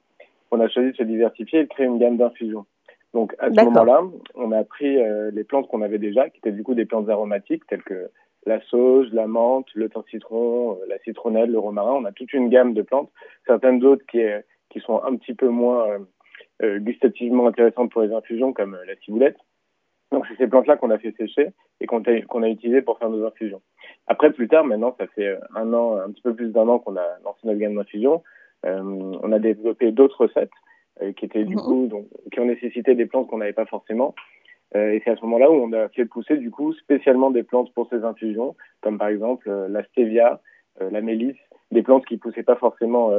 on 0.52 0.60
a 0.60 0.70
choisi 0.70 0.92
de 0.92 0.96
se 0.96 1.04
diversifier 1.04 1.60
et 1.62 1.64
de 1.64 1.70
créer 1.70 1.88
une 1.88 1.98
gamme 1.98 2.18
d'infusions. 2.18 2.66
Donc 3.14 3.34
à 3.40 3.50
ce 3.50 3.62
moment-là, 3.66 4.02
on 4.36 4.52
a 4.52 4.64
pris 4.64 5.02
euh, 5.02 5.32
les 5.34 5.44
plantes 5.44 5.68
qu'on 5.68 5.82
avait 5.82 5.98
déjà, 5.98 6.30
qui 6.30 6.38
étaient 6.38 6.52
du 6.52 6.64
coup 6.64 6.76
des 6.76 6.86
plantes 6.86 7.10
aromatiques 7.10 7.66
telles 7.68 7.84
que 7.84 8.10
la 8.46 8.62
sauge, 8.62 9.08
la 9.12 9.28
menthe, 9.28 9.68
le 9.74 9.90
thym 9.90 10.04
citron, 10.10 10.74
euh, 10.74 10.86
la 10.88 11.00
citronnelle, 11.00 11.52
le 11.52 11.60
romarin. 11.60 11.94
On 11.94 12.06
a 12.06 12.12
toute 12.12 12.34
une 12.34 12.50
gamme 12.50 12.74
de 12.74 12.82
plantes, 12.82 13.12
certaines 13.46 13.80
d'autres 13.80 14.06
qui, 14.08 14.22
qui 14.70 14.80
sont 14.80 15.02
un 15.04 15.16
petit 15.16 15.34
peu 15.34 15.50
moins 15.50 15.88
euh, 16.62 16.80
gustativement 16.80 17.48
intéressantes 17.48 17.92
pour 17.92 18.02
les 18.02 18.14
infusions, 18.14 18.54
comme 18.54 18.78
la 18.86 18.96
ciboulette. 18.98 19.38
Donc 20.12 20.26
c'est 20.28 20.38
ces 20.38 20.48
plantes-là 20.48 20.78
qu'on 20.78 20.92
a 20.92 21.00
fait 21.00 21.16
sécher 21.18 21.50
et 21.82 21.88
qu'on 21.88 22.02
a, 22.04 22.22
qu'on 22.22 22.44
a 22.44 22.50
utilisées 22.50 22.82
pour 22.82 23.00
faire 23.00 23.10
nos 23.10 23.26
infusions. 23.26 23.62
Après, 24.08 24.32
plus 24.32 24.48
tard, 24.48 24.64
maintenant, 24.64 24.96
ça 25.00 25.08
fait 25.08 25.38
un 25.56 25.74
an, 25.74 25.98
un 25.98 26.12
petit 26.12 26.22
peu 26.22 26.34
plus 26.34 26.52
d'un 26.52 26.68
an 26.68 26.80
qu'on 26.80 26.96
a 26.96 27.18
lancé 27.24 27.40
notre 27.44 27.60
gamme 27.60 27.76
d'infusion. 27.76 28.24
on 28.64 29.32
a 29.32 29.40
développé 29.40 29.92
d'autres 29.92 30.26
recettes 30.26 30.52
euh, 31.02 31.12
qui 31.12 31.26
étaient 31.26 31.44
du 31.44 31.56
mhm. 31.56 31.62
coup 31.62 31.88
donc, 31.88 32.06
qui 32.32 32.40
ont 32.40 32.46
nécessité 32.46 32.96
des 32.96 33.06
plantes 33.06 33.28
qu'on 33.28 33.40
n'avait 33.40 33.52
pas 33.52 33.66
forcément. 33.66 34.16
Euh, 34.76 34.92
et 34.92 35.02
c'est 35.04 35.12
à 35.12 35.16
ce 35.16 35.22
moment-là 35.22 35.52
où 35.52 35.56
on 35.56 35.74
a 35.74 35.90
fait 35.90 36.06
pousser 36.06 36.38
du 36.38 36.52
coup 36.52 36.74
spécialement 36.74 37.32
des 37.32 37.44
plantes 37.44 37.74
pour 37.74 37.88
ces 37.90 38.04
infusions, 38.04 38.56
comme 38.82 38.98
par 38.98 39.10
exemple 39.10 39.50
euh, 39.50 39.68
la 39.68 39.84
stevia, 39.86 40.42
la 40.92 41.00
mélisse, 41.00 41.38
des 41.72 41.84
plantes 41.84 42.06
qui 42.06 42.18
poussaient 42.18 42.44
pas 42.44 42.58
forcément, 42.58 43.14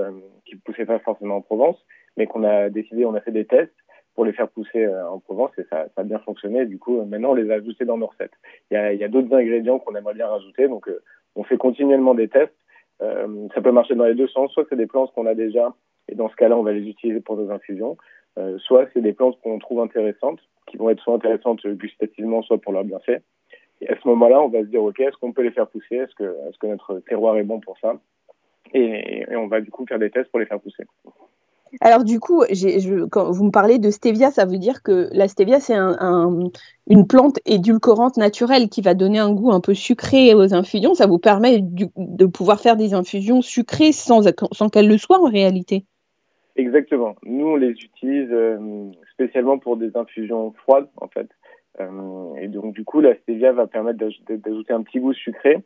qui 0.45 0.57
poussaient 0.57 0.85
pas 0.85 0.99
forcément 0.99 1.37
en 1.37 1.41
Provence, 1.41 1.79
mais 2.19 2.27
qu'on 2.27 2.45
a 2.45 2.69
décidé, 2.69 3.07
on 3.07 3.15
a 3.15 3.23
fait 3.23 3.33
des 3.33 3.47
tests 3.47 3.73
pour 4.15 4.27
les 4.27 4.35
faire 4.35 4.49
pousser 4.49 4.87
en 4.87 5.21
Provence 5.21 5.53
et 5.57 5.65
ça, 5.71 5.87
ça, 5.95 6.03
a 6.03 6.05
bien 6.05 6.19
fonctionné. 6.19 6.67
Du 6.67 6.79
coup, 6.79 7.03
maintenant, 7.07 7.31
on 7.31 7.35
les 7.35 7.51
a 7.51 7.55
ajoutés 7.55 7.87
dans 7.87 7.97
nos 7.97 8.09
recettes. 8.09 8.35
Il 8.71 8.75
y 8.75 8.77
a, 8.77 8.93
il 8.93 9.01
y 9.01 9.05
a 9.05 9.09
d'autres 9.09 9.35
ingrédients 9.35 9.79
qu'on 9.79 9.95
aimerait 9.95 10.13
bien 10.13 10.29
rajouter, 10.29 10.69
donc 10.69 10.91
on 11.35 11.45
fait 11.45 11.57
continuellement 11.57 12.13
des 12.13 12.29
tests. 12.29 12.53
ça 13.01 13.63
peut 13.63 13.73
marcher 13.73 13.95
dans 13.95 14.05
les 14.05 14.15
deux 14.15 14.29
sens. 14.29 14.53
Soit 14.53 14.67
c'est 14.69 14.77
des 14.77 14.87
plantes 14.87 15.11
qu'on 15.15 15.25
a 15.25 15.35
déjà 15.35 15.75
et 16.09 16.15
dans 16.15 16.29
ce 16.29 16.37
cas-là, 16.37 16.59
on 16.59 16.63
va 16.63 16.73
les 16.73 16.87
utiliser 16.87 17.21
pour 17.21 17.39
nos 17.39 17.51
infusions. 17.51 17.97
soit 18.59 18.87
c'est 18.93 19.01
des 19.01 19.15
plantes 19.15 19.41
qu'on 19.41 19.59
trouve 19.59 19.81
intéressantes, 19.81 20.41
qui 20.67 20.77
vont 20.77 20.91
être 20.91 21.03
soit 21.03 21.15
intéressantes 21.15 21.67
gustativement, 21.67 22.43
soit 22.43 22.59
pour 22.59 22.73
leur 22.73 22.85
bienfait. 22.85 23.23
Et 23.81 23.89
à 23.89 23.97
ce 24.01 24.09
moment-là, 24.09 24.41
on 24.43 24.49
va 24.49 24.61
se 24.61 24.67
dire, 24.67 24.83
OK, 24.83 25.01
est-ce 25.01 25.17
qu'on 25.17 25.33
peut 25.33 25.43
les 25.43 25.51
faire 25.51 25.69
pousser? 25.69 25.97
Est-ce 25.97 26.15
que, 26.15 26.67
notre 26.67 27.01
terroir 27.01 27.37
est 27.37 27.43
bon 27.43 27.61
pour 27.61 27.79
ça? 27.79 27.95
Et, 28.73 29.25
on 29.37 29.47
va 29.47 29.61
du 29.61 29.71
coup 29.71 29.87
faire 29.87 29.99
des 29.99 30.11
tests 30.11 30.31
pour 30.31 30.41
les 30.41 30.47
faire 30.47 30.61
pousser. 30.61 30.85
Alors 31.81 32.05
du 32.05 32.21
coup, 32.21 32.45
quand 33.11 33.31
vous 33.33 33.45
me 33.45 33.51
parlez 33.51 33.79
de 33.79 33.91
stevia, 33.91 34.31
ça 34.31 34.47
veut 34.47 34.57
dire 34.57 34.83
que 34.83 35.09
la 35.13 35.29
stevia, 35.29 35.61
c'est 35.61 35.75
un, 35.75 36.49
une 36.87 37.07
plante 37.07 37.39
édulcorante 37.45 38.17
naturelle 38.17 38.69
qui 38.69 38.81
va 38.81 38.95
donner 38.95 39.19
un 39.19 39.33
goût 39.33 39.53
un 39.53 39.61
peu 39.61 39.75
sucré 39.75 40.33
aux 40.33 40.55
infusions. 40.55 40.95
Ça 40.95 41.07
vous 41.07 41.19
permet 41.19 41.61
de 41.61 42.27
pouvoir 42.27 42.61
faire 42.61 42.77
des 42.77 42.95
infusions 42.95 43.43
sucrées 43.43 43.93
sans 43.93 44.23
qu'elles 44.71 44.89
le 44.89 44.97
soient 44.97 45.21
en 45.21 45.29
réalité 45.29 45.85
Exactement. 46.57 47.17
Nous, 47.23 47.47
on 47.47 47.57
les 47.57 47.71
utilise 47.71 48.31
euh, 48.33 48.91
spécialement 49.13 49.59
pour 49.59 49.77
des 49.77 49.95
infusions 49.95 50.53
froides, 50.53 50.89
en 50.97 51.09
fait. 51.09 51.29
Euh, 51.81 52.35
et 52.37 52.49
donc, 52.49 52.75
du 52.75 52.83
coup, 52.85 53.03
la 53.03 53.15
stevia 53.15 53.53
va 53.53 53.67
permettre 53.67 53.99
d'ajouter 53.99 54.73
un 54.73 54.83
petit 54.83 54.99
goût 54.99 55.13
sucré 55.13 55.59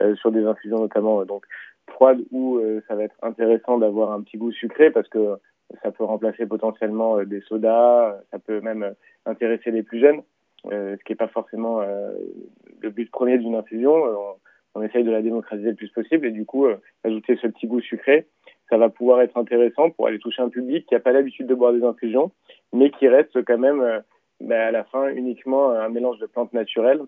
euh, 0.00 0.14
sur 0.14 0.30
des 0.30 0.44
infusions 0.44 0.78
notamment 0.78 1.24
donc 1.24 1.44
froides 1.90 2.20
où 2.30 2.60
ça 2.86 2.94
va 2.94 3.04
être 3.04 3.16
intéressant 3.22 3.78
d'avoir 3.78 4.12
un 4.12 4.22
petit 4.22 4.36
goût 4.36 4.52
sucré 4.52 4.90
parce 4.90 5.08
que 5.08 5.38
ça 5.82 5.90
peut 5.90 6.04
remplacer 6.04 6.46
potentiellement 6.46 7.24
des 7.24 7.40
sodas, 7.40 8.14
ça 8.30 8.38
peut 8.38 8.60
même 8.60 8.94
intéresser 9.24 9.70
les 9.70 9.82
plus 9.82 9.98
jeunes, 9.98 10.20
ce 10.70 11.02
qui 11.04 11.12
n'est 11.12 11.16
pas 11.16 11.28
forcément 11.28 11.80
le 11.80 12.90
but 12.90 13.10
premier 13.10 13.38
d'une 13.38 13.54
infusion. 13.54 13.94
On, 14.74 14.82
essaye 14.82 15.02
de 15.02 15.10
la 15.10 15.22
démocratiser 15.22 15.70
le 15.70 15.76
plus 15.76 15.88
possible 15.88 16.26
et 16.26 16.30
du 16.30 16.44
coup, 16.44 16.66
ajouter 17.02 17.36
ce 17.40 17.46
petit 17.48 17.66
goût 17.66 17.80
sucré, 17.80 18.26
ça 18.68 18.76
va 18.76 18.88
pouvoir 18.88 19.22
être 19.22 19.36
intéressant 19.36 19.90
pour 19.90 20.06
aller 20.06 20.18
toucher 20.18 20.42
un 20.42 20.48
public 20.48 20.86
qui 20.86 20.94
n'a 20.94 21.00
pas 21.00 21.12
l'habitude 21.12 21.46
de 21.46 21.54
boire 21.54 21.72
des 21.72 21.84
infusions, 21.84 22.30
mais 22.72 22.90
qui 22.90 23.08
reste 23.08 23.42
quand 23.44 23.58
même 23.58 23.80
euh, 23.80 24.00
bah, 24.40 24.66
à 24.66 24.70
la 24.70 24.84
fin 24.84 25.08
uniquement 25.08 25.70
un 25.70 25.88
mélange 25.88 26.18
de 26.18 26.26
plantes 26.26 26.52
naturelles, 26.52 27.00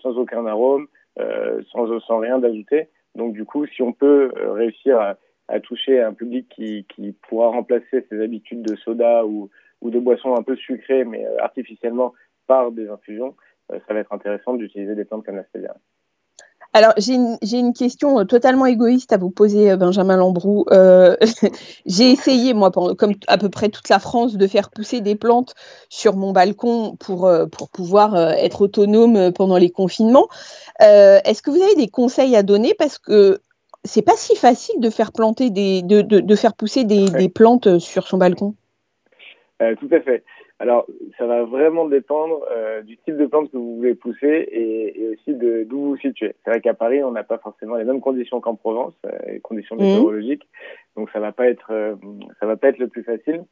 sans 0.00 0.16
aucun 0.18 0.46
arôme, 0.46 0.86
euh, 1.18 1.62
sans, 1.72 1.98
sans 2.00 2.18
rien 2.18 2.38
d'ajouter. 2.38 2.88
Donc 3.14 3.32
du 3.32 3.44
coup, 3.44 3.66
si 3.66 3.82
on 3.82 3.92
peut 3.92 4.32
euh, 4.36 4.52
réussir 4.52 5.00
à, 5.00 5.16
à, 5.48 5.60
toucher 5.60 6.00
un 6.00 6.12
public 6.12 6.48
qui, 6.48 6.84
qui 6.94 7.12
pourra 7.28 7.48
remplacer 7.48 8.06
ses 8.08 8.20
habitudes 8.20 8.62
de 8.62 8.76
soda 8.76 9.24
ou, 9.24 9.50
ou 9.80 9.90
de 9.90 9.98
boissons 9.98 10.34
un 10.34 10.42
peu 10.42 10.56
sucrées, 10.56 11.04
mais 11.04 11.24
euh, 11.24 11.38
artificiellement 11.40 12.14
par 12.46 12.72
des 12.72 12.88
infusions, 12.88 13.34
ça 13.70 13.94
va 13.94 14.00
être 14.00 14.12
intéressant 14.12 14.54
d'utiliser 14.54 14.94
des 14.94 15.06
plantes 15.06 15.24
comme 15.24 15.36
la 15.36 15.44
stevia. 15.44 15.74
Alors, 16.76 16.92
j'ai 16.98 17.14
une, 17.14 17.72
question 17.72 18.18
euh, 18.18 18.24
totalement 18.24 18.66
égoïste 18.66 19.12
à 19.12 19.16
vous 19.16 19.30
poser, 19.30 19.70
euh, 19.70 19.76
Benjamin 19.76 20.16
Lambrou. 20.16 20.64
Euh, 20.72 21.14
j'ai 21.86 22.10
essayé, 22.10 22.52
moi, 22.52 22.72
comme 22.72 23.12
à 23.28 23.38
peu 23.38 23.48
près 23.48 23.68
toute 23.68 23.88
la 23.88 24.00
France, 24.00 24.36
de 24.36 24.46
faire 24.48 24.70
pousser 24.70 25.00
des 25.00 25.14
plantes 25.14 25.54
sur 25.88 26.16
mon 26.16 26.32
balcon 26.32 26.96
pour, 26.98 27.30
pour 27.52 27.70
pouvoir 27.70 28.16
être 28.32 28.62
autonome 28.62 29.32
pendant 29.32 29.56
les 29.56 29.70
confinements. 29.70 30.26
Est-ce 30.80 31.42
que 31.42 31.52
vous 31.52 31.62
avez 31.62 31.76
des 31.76 31.88
conseils 31.88 32.34
à 32.34 32.42
donner? 32.42 32.74
Parce 32.76 32.98
que 32.98 33.38
c'est 33.84 34.02
pas 34.02 34.16
si 34.16 34.34
facile 34.34 34.80
de 34.80 34.90
faire 34.90 35.12
planter 35.12 35.50
des, 35.50 35.82
de, 35.82 36.00
de, 36.02 36.34
faire 36.34 36.54
pousser 36.54 36.82
des, 36.82 37.08
des, 37.08 37.28
plantes 37.28 37.78
sur 37.78 38.08
son 38.08 38.18
balcon. 38.18 38.56
tout 39.60 39.88
à 39.92 40.00
fait. 40.00 40.24
Alors, 40.60 40.86
ça 41.18 41.26
va 41.26 41.42
vraiment 41.44 41.86
dépendre 41.86 42.44
euh, 42.50 42.82
du 42.82 42.96
type 42.98 43.16
de 43.16 43.26
plante 43.26 43.50
que 43.50 43.56
vous 43.56 43.76
voulez 43.76 43.94
pousser 43.94 44.48
et, 44.50 45.02
et 45.02 45.08
aussi 45.10 45.34
d'où 45.34 45.78
vous 45.78 45.88
vous 45.90 45.96
situez. 45.96 46.34
C'est 46.44 46.50
vrai 46.50 46.60
qu'à 46.60 46.74
Paris, 46.74 47.02
on 47.02 47.10
n'a 47.10 47.24
pas 47.24 47.38
forcément 47.38 47.74
les 47.74 47.84
mêmes 47.84 48.00
conditions 48.00 48.40
qu'en 48.40 48.54
Provence, 48.54 48.94
euh, 49.04 49.10
les 49.26 49.40
conditions 49.40 49.74
mmh. 49.74 49.80
météorologiques, 49.80 50.46
donc 50.96 51.10
ça 51.10 51.18
va 51.18 51.32
pas 51.32 51.48
être 51.48 51.72
euh, 51.72 51.96
ça 52.38 52.46
va 52.46 52.56
pas 52.56 52.68
être 52.68 52.78
le 52.78 52.88
plus 52.88 53.02
facile. 53.02 53.44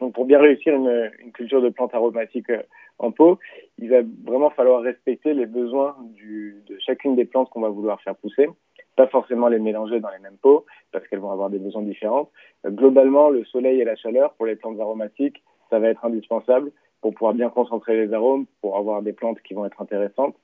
Donc, 0.00 0.12
pour 0.12 0.26
bien 0.26 0.38
réussir 0.38 0.74
une, 0.74 1.10
une 1.20 1.32
culture 1.32 1.62
de 1.62 1.70
plantes 1.70 1.94
aromatiques 1.94 2.52
en 2.98 3.10
pot, 3.10 3.38
il 3.78 3.88
va 3.88 4.02
vraiment 4.24 4.50
falloir 4.50 4.82
respecter 4.82 5.34
les 5.34 5.46
besoins 5.46 5.96
du, 6.14 6.62
de 6.68 6.76
chacune 6.80 7.14
des 7.16 7.24
plantes 7.24 7.48
qu'on 7.50 7.60
va 7.60 7.68
vouloir 7.68 8.02
faire 8.02 8.16
pousser. 8.16 8.48
Pas 8.96 9.06
forcément 9.06 9.48
les 9.48 9.60
mélanger 9.60 10.00
dans 10.00 10.10
les 10.10 10.18
mêmes 10.18 10.36
pots 10.42 10.66
parce 10.92 11.06
qu'elles 11.06 11.20
vont 11.20 11.30
avoir 11.30 11.48
des 11.48 11.58
besoins 11.58 11.82
différents. 11.82 12.28
globalement, 12.66 13.30
le 13.30 13.44
soleil 13.44 13.80
et 13.80 13.84
la 13.84 13.94
chaleur 13.94 14.34
pour 14.34 14.46
les 14.46 14.56
plantes 14.56 14.80
aromatiques 14.80 15.42
ça 15.74 15.80
va 15.80 15.88
être 15.88 16.04
indispensable 16.04 16.70
pour 17.00 17.12
pouvoir 17.14 17.34
bien 17.34 17.50
concentrer 17.50 18.06
les 18.06 18.12
arômes, 18.12 18.46
pour 18.60 18.76
avoir 18.78 19.02
des 19.02 19.12
plantes 19.12 19.40
qui 19.42 19.54
vont 19.54 19.66
être 19.66 19.82
intéressantes. 19.82 20.36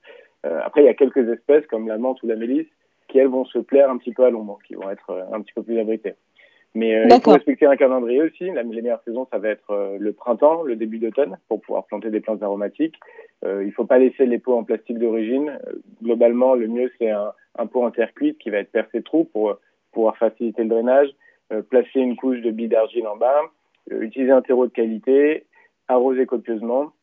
Euh, 0.45 0.59
après, 0.63 0.81
il 0.81 0.85
y 0.85 0.89
a 0.89 0.93
quelques 0.93 1.27
espèces 1.29 1.65
comme 1.67 1.87
la 1.87 1.97
menthe 1.97 2.21
ou 2.23 2.27
la 2.27 2.35
mélisse 2.35 2.67
qui, 3.07 3.17
elles, 3.17 3.27
vont 3.27 3.45
se 3.45 3.59
plaire 3.59 3.89
un 3.89 3.97
petit 3.97 4.13
peu 4.13 4.25
à 4.25 4.29
l'ombre, 4.29 4.59
qui 4.67 4.75
vont 4.75 4.89
être 4.89 5.09
euh, 5.09 5.23
un 5.31 5.41
petit 5.41 5.53
peu 5.53 5.63
plus 5.63 5.79
abritées. 5.79 6.15
Mais 6.73 6.95
euh, 6.95 7.07
il 7.09 7.21
faut 7.21 7.31
respecter 7.31 7.65
un 7.65 7.75
calendrier 7.75 8.21
aussi. 8.21 8.49
La, 8.51 8.63
les 8.63 8.81
meilleures 8.81 9.03
saisons, 9.03 9.27
ça 9.31 9.39
va 9.39 9.49
être 9.49 9.71
euh, 9.71 9.97
le 9.99 10.13
printemps, 10.13 10.63
le 10.63 10.75
début 10.75 10.99
d'automne, 10.99 11.37
pour 11.49 11.61
pouvoir 11.61 11.85
planter 11.85 12.09
des 12.09 12.21
plantes 12.21 12.43
aromatiques. 12.43 12.95
Euh, 13.43 13.63
il 13.63 13.67
ne 13.67 13.71
faut 13.71 13.85
pas 13.85 13.99
laisser 13.99 14.25
les 14.25 14.39
pots 14.39 14.57
en 14.57 14.63
plastique 14.63 14.97
d'origine. 14.97 15.59
Globalement, 16.01 16.55
le 16.55 16.67
mieux, 16.67 16.89
c'est 16.97 17.09
un, 17.09 17.33
un, 17.57 17.67
pot 17.67 17.83
en 17.83 17.91
terre 17.91 18.13
cuite 18.13 18.37
qui 18.37 18.49
va 18.49 18.59
être 18.59 18.71
percé 18.71 19.01
trou 19.01 19.25
pour 19.25 19.57
pouvoir 19.91 20.15
faciliter 20.17 20.63
le 20.63 20.69
drainage. 20.69 21.09
placer 21.69 21.99
une 21.99 22.15
couche 22.15 22.39
de 22.39 22.51
billes 22.51 22.69
d'argile 22.69 23.07
en 23.07 23.17
bas, 23.17 23.41
utiliser 23.89 24.31
un 24.31 24.41
terreau 24.41 24.67
de 24.67 24.71
qualité, 24.71 25.45
arroser 25.87 26.25
copieusement 26.25 26.93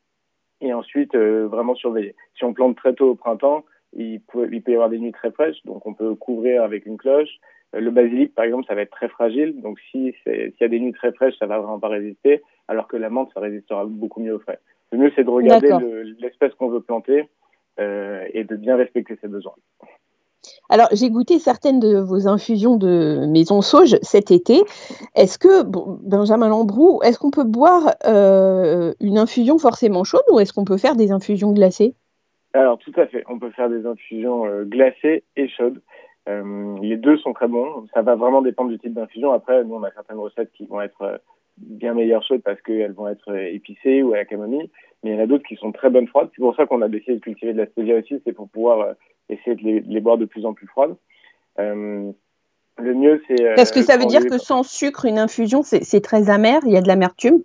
et 0.61 0.73
ensuite 0.73 1.15
euh, 1.15 1.47
vraiment 1.47 1.75
surveiller. 1.75 2.15
Si 2.37 2.45
on 2.45 2.53
plante 2.53 2.77
très 2.77 2.95
tôt 2.95 3.11
au 3.11 3.15
printemps, 3.15 3.65
il 3.93 4.21
peut, 4.21 4.49
il 4.53 4.63
peut 4.63 4.73
y 4.73 4.75
avoir 4.75 4.91
des 4.91 4.99
nuits 4.99 5.13
très 5.13 5.31
fraîches, 5.31 5.63
donc 5.65 5.87
on 5.87 5.95
peut 5.95 6.15
couvrir 6.15 6.63
avec 6.63 6.87
une 6.87 6.97
cloche. 6.97 7.31
Euh, 7.75 7.81
le 7.81 7.91
basilic, 7.91 8.35
par 8.35 8.45
exemple, 8.45 8.67
ça 8.67 8.75
va 8.75 8.83
être 8.83 8.91
très 8.91 9.09
fragile, 9.09 9.61
donc 9.61 9.79
si 9.91 10.15
s'il 10.23 10.53
y 10.61 10.65
a 10.65 10.69
des 10.69 10.81
nuits 10.81 10.93
très 10.93 11.13
fraîches, 11.13 11.39
ça 11.39 11.47
va 11.47 11.59
vraiment 11.59 11.81
pas 11.81 11.89
résister, 11.89 12.43
alors 12.67 12.89
que 12.89 12.97
la 12.97 13.11
menthe, 13.11 13.31
ça 13.35 13.41
résistera 13.41 13.85
beaucoup 13.87 14.21
mieux 14.21 14.35
au 14.35 14.39
frais. 14.41 14.59
Le 14.91 14.99
mieux, 14.99 15.13
c'est 15.15 15.25
de 15.25 15.31
regarder 15.31 15.71
l'espèce 16.19 16.55
qu'on 16.55 16.69
veut 16.69 16.81
planter 16.81 17.29
euh, 17.79 18.27
et 18.33 18.45
de 18.45 18.57
bien 18.57 18.77
respecter 18.77 19.17
ses 19.21 19.29
besoins. 19.29 19.55
Alors, 20.71 20.89
j'ai 20.93 21.11
goûté 21.11 21.39
certaines 21.39 21.81
de 21.81 21.99
vos 21.99 22.29
infusions 22.29 22.77
de 22.77 23.27
maison 23.27 23.63
sauge 23.63 23.97
cet 24.03 24.31
été. 24.31 24.61
Est-ce 25.15 25.39
que, 25.39 25.63
Benjamin 25.65 26.49
Lambrou, 26.49 27.01
est-ce 27.03 27.19
qu'on 27.19 27.31
peut 27.31 27.45
boire 27.45 27.95
euh, 28.07 28.93
une 29.01 29.17
infusion 29.17 29.59
forcément 29.59 30.05
chaude 30.05 30.25
ou 30.31 30.41
est-ce 30.41 30.53
qu'on 30.53 30.67
peut 30.67 30.77
faire 30.77 30.95
des 30.95 31.11
infusions 31.11 31.53
glacées? 31.53 31.95
Alors, 32.53 32.79
tout 32.79 32.93
à 32.97 33.07
fait. 33.07 33.25
On 33.29 33.39
peut 33.39 33.51
faire 33.51 33.71
des 33.71 33.87
infusions 33.87 34.45
euh, 34.45 34.65
glacées 34.65 35.25
et 35.37 35.49
chaudes. 35.49 35.81
Euh, 36.29 36.77
les 36.83 36.99
deux 36.99 37.17
sont 37.17 37.33
très 37.33 37.49
bons. 37.49 37.87
Ça 37.95 38.03
va 38.03 38.15
vraiment 38.15 38.43
dépendre 38.43 38.71
du 38.71 38.79
type 38.79 38.93
d'infusion. 38.93 39.33
Après, 39.33 39.65
nous, 39.65 39.75
on 39.75 39.83
a 39.85 39.91
certaines 39.93 40.19
recettes 40.19 40.53
qui 40.53 40.67
vont 40.67 40.83
être 40.83 41.21
bien 41.57 41.95
meilleures 41.95 42.23
chaudes 42.23 42.43
parce 42.43 42.61
qu'elles 42.61 42.93
vont 42.93 43.09
être 43.09 43.35
épicées 43.35 44.03
ou 44.03 44.13
à 44.13 44.19
la 44.19 44.25
camomille. 44.27 44.71
Mais 45.03 45.11
il 45.11 45.17
y 45.17 45.19
en 45.19 45.23
a 45.23 45.27
d'autres 45.27 45.49
qui 45.49 45.57
sont 45.57 45.73
très 45.73 45.89
bonnes 45.89 46.09
froides. 46.09 46.29
C'est 46.35 46.43
pour 46.43 46.55
ça 46.55 46.67
qu'on 46.67 46.83
a 46.83 46.89
décidé 46.89 47.15
de 47.15 47.21
cultiver 47.21 47.55
de 47.55 47.59
la 47.59 47.67
stevia 47.67 47.97
aussi. 47.97 48.21
C'est 48.27 48.33
pour 48.35 48.51
pouvoir 48.51 48.95
essayer 49.29 49.57
de 49.57 49.63
les, 49.63 49.81
les, 49.81 50.01
boire 50.01 50.19
de 50.19 50.25
plus 50.25 50.45
en 50.47 50.55
plus 50.55 50.67
froides. 50.67 50.97
Euh, 51.59 52.11
le 52.79 52.95
mieux, 52.95 53.23
c'est. 53.27 53.43
Est-ce 53.43 53.73
que 53.73 53.83
ça 53.83 53.97
veut 53.97 54.07
dire 54.07 54.25
que 54.27 54.39
sans 54.39 54.63
sucre, 54.63 55.05
une 55.05 55.19
infusion, 55.19 55.63
c'est 55.63 56.01
très 56.01 56.31
amer 56.31 56.61
Il 56.65 56.73
y 56.73 56.77
a 56.77 56.81
de 56.81 56.89
l'amertume? 56.89 57.43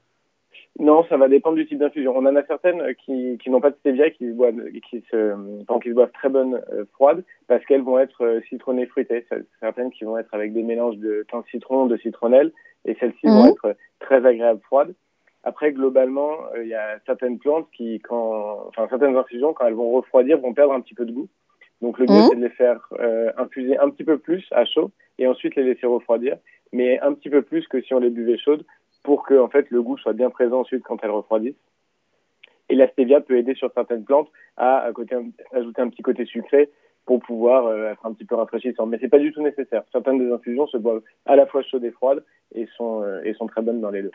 Non, 0.80 1.06
ça 1.08 1.17
va 1.17 1.28
dépendre 1.28 1.56
du 1.56 1.67
type 1.67 1.78
d'infusion. 1.78 2.13
On 2.15 2.26
en 2.26 2.36
a 2.36 2.43
certaines 2.46 2.82
qui, 3.06 3.38
qui 3.38 3.50
n'ont 3.52 3.62
pas 3.62 3.69
de 3.69 3.76
stevia, 3.76 4.10
qui 4.10 4.28
se 4.28 4.34
boivent, 4.34 4.63
qui 4.89 5.04
se, 5.12 5.36
qui 5.82 5.89
se 5.89 5.93
boivent 5.93 6.12
très 6.12 6.30
bonnes 6.30 6.62
euh, 6.74 6.86
froides, 6.93 7.24
parce 7.48 7.63
qu'elles 7.65 7.84
vont 7.84 8.00
être 8.00 8.24
euh, 8.24 8.41
citronnées 8.50 8.88
fruitées. 8.88 9.26
Certaines 9.60 9.91
qui 9.91 10.04
vont 10.04 10.17
être 10.17 10.34
avec 10.34 10.52
des 10.52 10.63
mélanges 10.63 10.98
de 10.98 11.26
thym 11.30 11.43
citron, 11.52 11.86
de 11.86 11.98
citronnelle, 11.98 12.52
et 12.86 12.96
celles-ci 13.00 13.28
vont 13.28 13.46
mmh. 13.46 13.50
être 13.50 13.76
très 14.00 14.26
agréables 14.26 14.62
froides. 14.62 14.96
Après, 15.43 15.74
globalement, 15.74 16.38
il 16.60 16.69
y 16.69 16.74
a 16.74 17.00
certaines 17.06 17.38
plantes 17.38 17.67
qui, 17.76 18.00
quand, 18.00 18.65
enfin 18.69 18.88
certaines 18.89 19.15
infusions, 19.15 19.54
quand 19.54 19.67
elles 19.67 19.74
vont 19.74 19.91
refroidir, 19.91 20.39
vont 20.39 20.54
perdre 20.54 20.74
un 20.74 20.82
petit 20.82 20.96
peu 20.96 21.06
de 21.06 21.12
goût. 21.12 21.28
Donc 21.84 22.00
le 22.00 22.06
mieux, 22.06 22.17
mmh. 22.17 22.28
c'est 22.30 22.36
de 22.38 22.43
les 22.43 22.50
faire 22.50 22.88
euh, 23.00 23.30
infuser 23.38 23.78
un 23.78 23.89
petit 23.89 24.06
peu 24.06 24.17
plus 24.17 24.48
à 24.52 24.63
chaud 24.63 24.91
et 25.19 25.28
ensuite 25.28 25.56
les 25.56 25.63
laisser 25.63 25.86
refroidir, 25.86 26.38
mais 26.72 26.98
un 27.02 27.13
petit 27.13 27.30
peu 27.30 27.41
plus 27.41 27.67
que 27.67 27.82
si 27.82 27.93
on 27.93 28.00
les 28.00 28.10
buvait 28.10 28.38
chaudes 28.38 28.65
pour 29.04 29.24
que 29.24 29.38
en 29.38 29.50
fait 29.50 29.69
le 29.69 29.84
goût 29.84 29.98
soit 29.98 30.13
bien 30.13 30.30
présent 30.30 30.62
ensuite 30.62 30.84
quand 30.84 31.04
elles 31.04 31.12
refroidissent. 31.12 31.60
Et 32.69 32.76
la 32.76 32.88
stevia 32.88 33.19
peut 33.19 33.38
aider 33.38 33.54
sur 33.54 33.69
certaines 33.74 34.06
plantes 34.06 34.30
à, 34.56 34.78
à 34.78 34.93
côté, 34.93 35.17
ajouter 35.52 35.82
un 35.82 35.89
petit 35.89 36.02
côté 36.02 36.26
sucré 36.26 36.69
pour 37.06 37.19
pouvoir 37.19 37.65
euh, 37.65 37.91
être 37.91 38.06
un 38.06 38.13
petit 38.13 38.24
peu 38.24 38.36
rafraîchissant. 38.36 38.86
Mais 38.86 38.98
c'est 39.02 39.10
pas 39.10 39.19
du 39.19 39.34
tout 39.34 39.41
nécessaire. 39.41 39.84
Certaines 39.91 40.19
des 40.19 40.32
infusions 40.32 40.67
se 40.67 40.78
boivent 40.78 41.04
à 41.26 41.36
la 41.36 41.46
fois 41.46 41.63
chaudes 41.63 41.84
et 41.84 41.91
froides 41.91 42.24
et 42.56 42.65
sont, 42.78 43.04
euh, 43.04 43.22
et 43.26 43.34
sont 43.34 43.48
très 43.48 43.62
bonnes 43.62 43.82
dans 43.82 43.91
les 43.91 44.04
deux. 44.04 44.12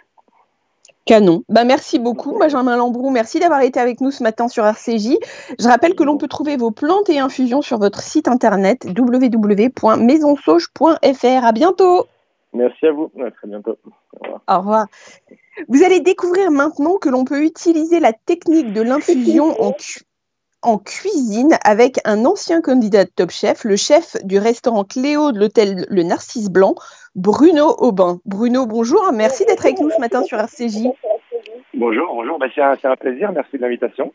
Canon. 1.09 1.43
Bah, 1.49 1.65
merci 1.65 1.99
beaucoup, 1.99 2.39
Benjamin 2.39 2.77
Lambrou. 2.77 3.11
Merci 3.11 3.41
d'avoir 3.41 3.63
été 3.63 3.81
avec 3.81 4.03
nous 4.03 4.11
ce 4.11 4.23
matin 4.23 4.47
sur 4.47 4.67
RCJ. 4.67 5.17
Je 5.59 5.67
rappelle 5.67 5.95
que 5.95 6.05
l'on 6.05 6.19
peut 6.19 6.29
trouver 6.29 6.59
vos 6.59 6.71
plantes 6.71 7.09
et 7.09 7.19
infusions 7.19 7.63
sur 7.63 7.79
votre 7.79 8.03
site 8.03 8.29
internet 8.29 8.87
www.maisonsauge.fr. 8.97 11.45
À 11.45 11.53
bientôt. 11.53 12.05
Merci 12.53 12.87
à 12.87 12.93
vous. 12.93 13.11
À 13.25 13.31
très 13.31 13.49
bientôt. 13.49 13.79
Au 14.13 14.19
revoir. 14.23 14.43
Au 14.49 14.59
revoir. 14.59 14.87
Vous 15.69 15.83
allez 15.83 16.01
découvrir 16.01 16.51
maintenant 16.51 16.97
que 16.97 17.09
l'on 17.09 17.25
peut 17.25 17.43
utiliser 17.43 18.01
la 18.01 18.13
technique 18.13 18.73
de 18.73 18.83
l'infusion 18.83 19.61
en, 19.63 19.73
en 20.63 20.79
cuisine 20.79 21.57
avec 21.65 21.99
un 22.05 22.25
ancien 22.25 22.61
candidat 22.61 23.05
de 23.05 23.11
Top 23.11 23.31
Chef, 23.31 23.65
le 23.65 23.77
chef 23.77 24.17
du 24.25 24.39
restaurant 24.39 24.85
Cléo 24.85 25.33
de 25.33 25.39
l'hôtel 25.39 25.87
Le 25.89 26.03
Narcisse 26.03 26.51
Blanc, 26.51 26.75
Bruno 27.15 27.75
Aubin. 27.79 28.21
Bruno, 28.25 28.67
bonjour, 28.67 29.11
merci 29.13 29.45
d'être 29.45 29.65
avec 29.65 29.79
nous 29.81 29.91
ce 29.91 30.01
matin 30.01 30.23
sur 30.25 30.39
RCJ. 30.39 30.89
Bonjour, 31.75 32.13
bonjour, 32.13 32.39
bah, 32.39 32.47
c'est 32.55 32.63
un, 32.63 32.77
un, 32.91 32.97
plaisir, 32.97 33.31
merci 33.33 33.57
de 33.57 33.63
l'invitation. 33.63 34.13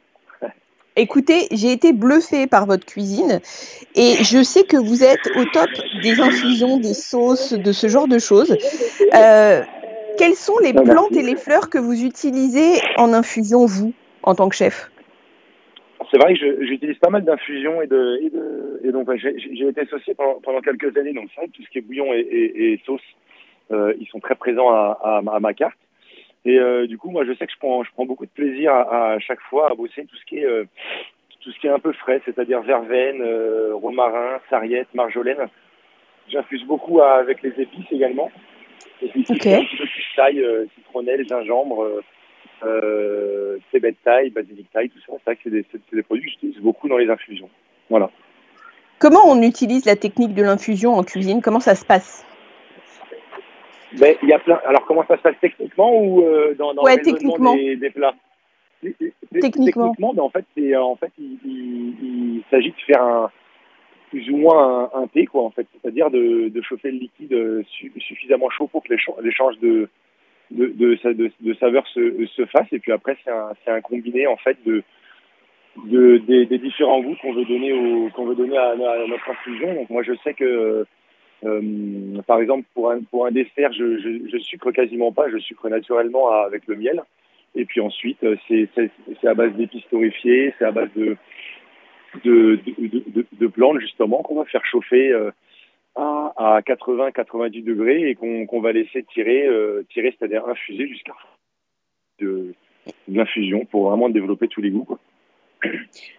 Écoutez, 0.96 1.48
j'ai 1.52 1.72
été 1.72 1.92
bluffée 1.92 2.46
par 2.46 2.68
votre 2.68 2.86
cuisine 2.86 3.40
et 3.96 4.24
je 4.24 4.44
sais 4.44 4.64
que 4.64 4.78
vous 4.78 5.04
êtes 5.04 5.28
au 5.38 5.46
top 5.46 5.70
des 6.04 6.20
infusions, 6.20 6.78
des 6.78 6.94
sauces, 6.94 7.54
de 7.54 7.72
ce 7.72 7.88
genre 7.88 8.08
de 8.08 8.20
choses. 8.20 8.56
Euh, 9.16 9.64
quelles 10.20 10.36
sont 10.36 10.58
les 10.60 10.74
bah, 10.74 10.84
plantes 10.84 11.14
et 11.14 11.24
les 11.24 11.36
fleurs 11.36 11.70
que 11.70 11.80
vous 11.80 12.04
utilisez 12.04 12.80
en 12.98 13.12
infusion, 13.12 13.66
vous, 13.66 13.94
en 14.22 14.36
tant 14.36 14.50
que 14.50 14.56
chef? 14.56 14.92
C'est 16.14 16.20
vrai 16.20 16.36
que 16.36 16.64
j'utilise 16.64 16.98
pas 17.00 17.10
mal 17.10 17.24
d'infusions 17.24 17.82
et 17.82 17.88
de, 17.88 18.20
et, 18.22 18.30
de, 18.30 18.82
et 18.84 18.92
donc 18.92 19.10
j'ai 19.16 19.68
été 19.68 19.82
associé 19.82 20.14
pendant, 20.14 20.40
pendant, 20.42 20.62
quelques 20.62 20.96
années. 20.96 21.12
Donc 21.12 21.30
que 21.36 21.50
tout 21.52 21.64
ce 21.64 21.70
qui 21.70 21.80
est 21.80 21.82
bouillon 21.82 22.14
et, 22.14 22.20
et, 22.20 22.74
et 22.74 22.82
sauce, 22.86 23.02
euh, 23.72 23.96
ils 24.00 24.06
sont 24.08 24.20
très 24.20 24.36
présents 24.36 24.70
à, 24.70 25.00
à, 25.04 25.36
à 25.36 25.40
ma 25.40 25.54
carte. 25.56 25.78
Et 26.46 26.60
euh, 26.60 26.86
du 26.86 27.00
coup, 27.00 27.10
moi, 27.10 27.26
je 27.26 27.34
sais 27.34 27.48
que 27.48 27.52
je 27.52 27.58
prends, 27.58 27.84
je 27.84 27.92
prends 27.94 28.06
beaucoup 28.06 28.28
de 28.28 28.32
plaisir 28.32 28.72
à, 28.72 29.14
à 29.14 29.20
chaque 29.20 29.40
fois 29.50 29.72
à 29.72 29.74
bosser 29.74 30.06
tout 30.06 30.16
ce 30.16 30.26
qui 30.26 30.38
est, 30.38 30.46
euh, 30.46 30.66
tout 31.42 31.52
ce 31.52 31.60
qui 31.60 31.66
est 31.66 31.72
un 31.72 31.80
peu 31.80 31.94
frais, 31.94 32.22
c'est-à-dire 32.26 32.62
verveine, 32.62 33.24
romarin, 33.74 34.40
sarriette, 34.52 34.94
marjolaine. 34.94 35.48
J'infuse 36.30 36.64
beaucoup 36.66 37.02
avec 37.02 37.42
les 37.42 37.60
épices 37.60 37.92
également. 37.92 38.30
Et 39.02 39.08
puis 39.08 39.26
okay. 39.28 39.56
un 39.56 39.64
petit 39.64 39.78
peu 39.78 39.84
de 39.86 40.16
taille, 40.16 40.46
citronnelle, 40.76 41.28
gingembre, 41.28 42.04
euh, 42.66 43.58
cébette 43.72 43.96
taille, 44.04 44.30
basilic 44.30 44.72
taille, 44.72 44.90
tout 44.90 45.00
ça. 45.00 45.14
C'est 45.18 45.24
vrai 45.26 45.36
que 45.36 45.42
c'est 45.44 45.50
des, 45.50 45.66
des, 45.92 46.04
produits 46.04 46.26
que 46.26 46.32
j'utilise 46.32 46.60
beaucoup 46.60 46.88
dans 46.88 46.98
les 46.98 47.10
infusions. 47.10 47.50
Voilà. 47.90 48.10
Comment 49.00 49.22
on 49.26 49.42
utilise 49.42 49.86
la 49.86 49.96
technique 49.96 50.34
de 50.34 50.44
l'infusion 50.44 50.94
en 50.94 51.04
cuisine? 51.04 51.42
Comment 51.42 51.60
ça 51.60 51.76
se 51.76 51.86
passe? 51.86 52.26
Ben, 54.00 54.16
il 54.24 54.30
y 54.30 54.34
a 54.34 54.40
plein. 54.40 54.60
Alors, 54.66 54.86
comment 54.86 55.06
ça 55.08 55.18
se 55.18 55.22
passe 55.22 55.36
techniquement 55.40 55.96
ou 56.02 56.24
euh, 56.24 56.56
dans, 56.56 56.74
dans 56.74 56.84
ouais, 56.84 56.98
techniquement. 56.98 57.56
Des, 57.56 57.76
des, 57.76 57.90
plats? 57.90 58.16
Techniquement. 58.82 59.92
techniquement 59.92 60.14
ben, 60.14 60.24
en 60.24 60.30
fait, 60.30 60.46
c'est 60.58 60.76
en 60.76 60.96
fait, 60.96 61.12
il, 61.20 61.38
il, 61.46 62.38
il 62.38 62.44
s'agit 62.50 62.72
de 62.72 62.82
faire 62.86 63.04
un 63.04 63.32
plus 64.10 64.30
ou 64.30 64.38
moins 64.38 64.92
un, 64.94 65.02
un 65.02 65.08
thé, 65.08 65.26
quoi, 65.26 65.44
en 65.44 65.50
fait, 65.50 65.66
c'est-à-dire 65.74 66.12
de, 66.12 66.50
de, 66.50 66.62
chauffer 66.62 66.92
le 66.92 67.00
liquide 67.00 67.66
su, 67.68 67.92
suffisamment 67.98 68.50
chaud 68.52 68.68
pour 68.68 68.84
que 68.84 68.94
l'échange 69.24 69.58
de 69.60 69.90
de, 70.54 70.98
de, 71.42 71.54
saveurs 71.56 71.88
se, 71.88 72.26
se 72.28 72.46
fasse. 72.46 72.68
Et 72.72 72.80
puis 72.80 72.92
après, 72.92 73.18
c'est 73.24 73.72
un, 73.72 73.82
combiné 73.82 74.28
en 74.28 74.38
fait 74.38 74.58
de, 74.66 74.84
de 75.86 76.18
des, 76.18 76.58
différents 76.58 77.02
goûts 77.02 77.16
qu'on 77.22 77.34
veut 77.34 77.46
donner 77.46 77.72
qu'on 78.16 78.26
veut 78.26 78.36
donner 78.36 78.58
à, 78.58 78.76
notre 79.08 79.30
infusion. 79.30 79.86
Moi, 79.90 80.04
je 80.04 80.14
sais 80.24 80.34
que 80.34 80.86
euh, 81.46 82.22
par 82.26 82.40
exemple, 82.40 82.66
pour 82.74 82.92
un, 82.92 83.02
pour 83.02 83.26
un 83.26 83.32
dessert, 83.32 83.74
je, 83.74 84.28
je, 84.32 84.38
sucre 84.38 84.72
quasiment 84.72 85.12
pas, 85.12 85.30
je 85.30 85.40
sucre 85.40 85.68
naturellement 85.68 86.30
avec 86.30 86.68
le 86.68 86.76
miel. 86.76 87.04
Et 87.56 87.66
puis 87.66 87.82
ensuite, 87.82 88.24
euh, 88.24 88.36
c'est 88.48 89.28
à 89.28 89.34
base 89.34 89.54
d'épices 89.54 89.88
torréfiées, 89.90 90.54
c'est 90.58 90.66
à 90.66 90.72
base 90.72 90.90
de, 90.96 91.18
de 92.24 93.48
plantes 93.48 93.80
justement 93.80 94.24
qu'on 94.24 94.36
va 94.36 94.46
faire 94.46 94.66
chauffer 94.66 95.12
euh, 95.12 95.32
à, 95.96 96.34
à 96.38 96.62
80-90 96.62 97.64
degrés 97.64 98.10
et 98.10 98.16
qu'on 98.16 98.46
qu 98.46 98.62
va 98.62 98.72
laisser 98.72 99.04
tirer, 99.04 99.46
euh, 99.46 99.86
tirer 99.92 100.16
c'est-à-dire 100.18 100.48
infuser 100.48 100.88
jusqu'à 100.88 101.14
de, 102.20 102.54
de 103.08 103.18
l'infusion 103.18 103.66
pour 103.66 103.90
vraiment 103.90 104.10
développer 104.10 104.48
tous 104.48 104.62
les 104.62 104.70
goûts. 104.70 104.86
Quoi. 104.86 105.00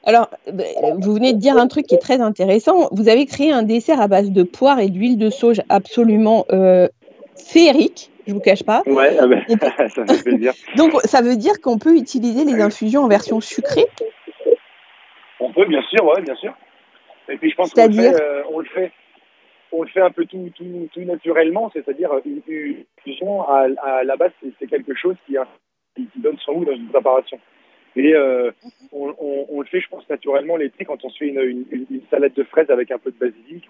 Alors, 0.05 0.31
bah, 0.53 0.65
vous 0.99 1.15
venez 1.15 1.33
de 1.33 1.39
dire 1.39 1.57
un 1.57 1.67
truc 1.67 1.87
qui 1.87 1.95
est 1.95 1.99
très 1.99 2.21
intéressant. 2.21 2.89
Vous 2.93 3.09
avez 3.09 3.27
créé 3.27 3.53
un 3.53 3.63
dessert 3.63 4.01
à 4.01 4.09
base 4.09 4.31
de 4.31 4.43
poire 4.43 4.79
et 4.79 4.89
d'huile 4.89 5.19
de 5.19 5.31
sauge 5.31 5.61
absolument 5.69 6.47
euh, 6.51 6.89
féerique. 7.37 8.11
Je 8.27 8.33
vous 8.33 8.41
cache 8.41 8.63
pas. 8.63 8.83
Ouais, 8.87 9.17
ah 9.21 9.27
ben, 9.27 9.45
ça 9.95 10.07
fait 10.07 10.23
plaisir. 10.23 10.53
Donc, 10.77 10.93
ça 11.05 11.21
veut 11.21 11.37
dire 11.37 11.61
qu'on 11.61 11.79
peut 11.79 11.97
utiliser 11.97 12.45
les 12.45 12.61
infusions 12.61 13.03
en 13.03 13.09
version 13.09 13.41
sucrée? 13.41 13.87
On 15.41 15.53
peut, 15.53 15.67
bien 15.67 15.83
sûr, 15.83 16.05
ouais, 16.07 16.23
bien 16.23 16.37
sûr. 16.37 16.55
Et 17.29 17.37
puis, 17.37 17.51
je 17.51 17.57
pense 17.57 17.73
qu'on 17.73 17.89
le, 17.89 17.99
euh, 17.99 18.43
on 18.51 18.61
le 18.61 18.67
fait, 18.67 18.93
on 19.75 19.83
le 19.83 19.89
fait 19.89 20.01
un 20.01 20.11
peu 20.11 20.25
tout, 20.27 20.51
naturellement, 20.97 21.71
c'est-à-dire 21.73 22.11
une, 22.25 22.85
à, 23.49 24.05
la 24.05 24.17
base, 24.17 24.33
c'est 24.59 24.67
quelque 24.67 24.95
chose 24.95 25.17
qui, 25.27 25.37
qui, 25.97 26.09
donne 26.17 26.39
son 26.39 26.55
goût 26.55 26.65
dans 26.65 26.77
une 26.77 26.89
préparation. 26.89 27.39
Et 27.97 28.15
euh, 28.15 28.51
on, 28.93 29.61
le 29.61 29.67
fait, 29.67 29.81
je 29.81 29.89
pense, 29.89 30.09
naturellement 30.09 30.57
l'été 30.57 30.85
quand 30.85 31.05
on 31.05 31.11
se 31.11 31.19
fait 31.19 31.29
une, 31.29 31.65
salade 32.11 32.35
de 32.35 32.43
fraises 32.45 32.71
avec 32.71 32.91
un 32.91 32.99
peu 32.99 33.11
de 33.11 33.19
basilic, 33.19 33.69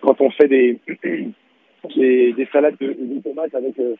quand 0.00 0.20
on 0.20 0.30
fait 0.30 0.48
des, 0.48 0.78
des, 1.96 2.32
des, 2.32 2.48
salades 2.52 2.76
de, 2.80 3.20
tomates 3.22 3.54
avec, 3.54 3.78
euh, 3.78 3.96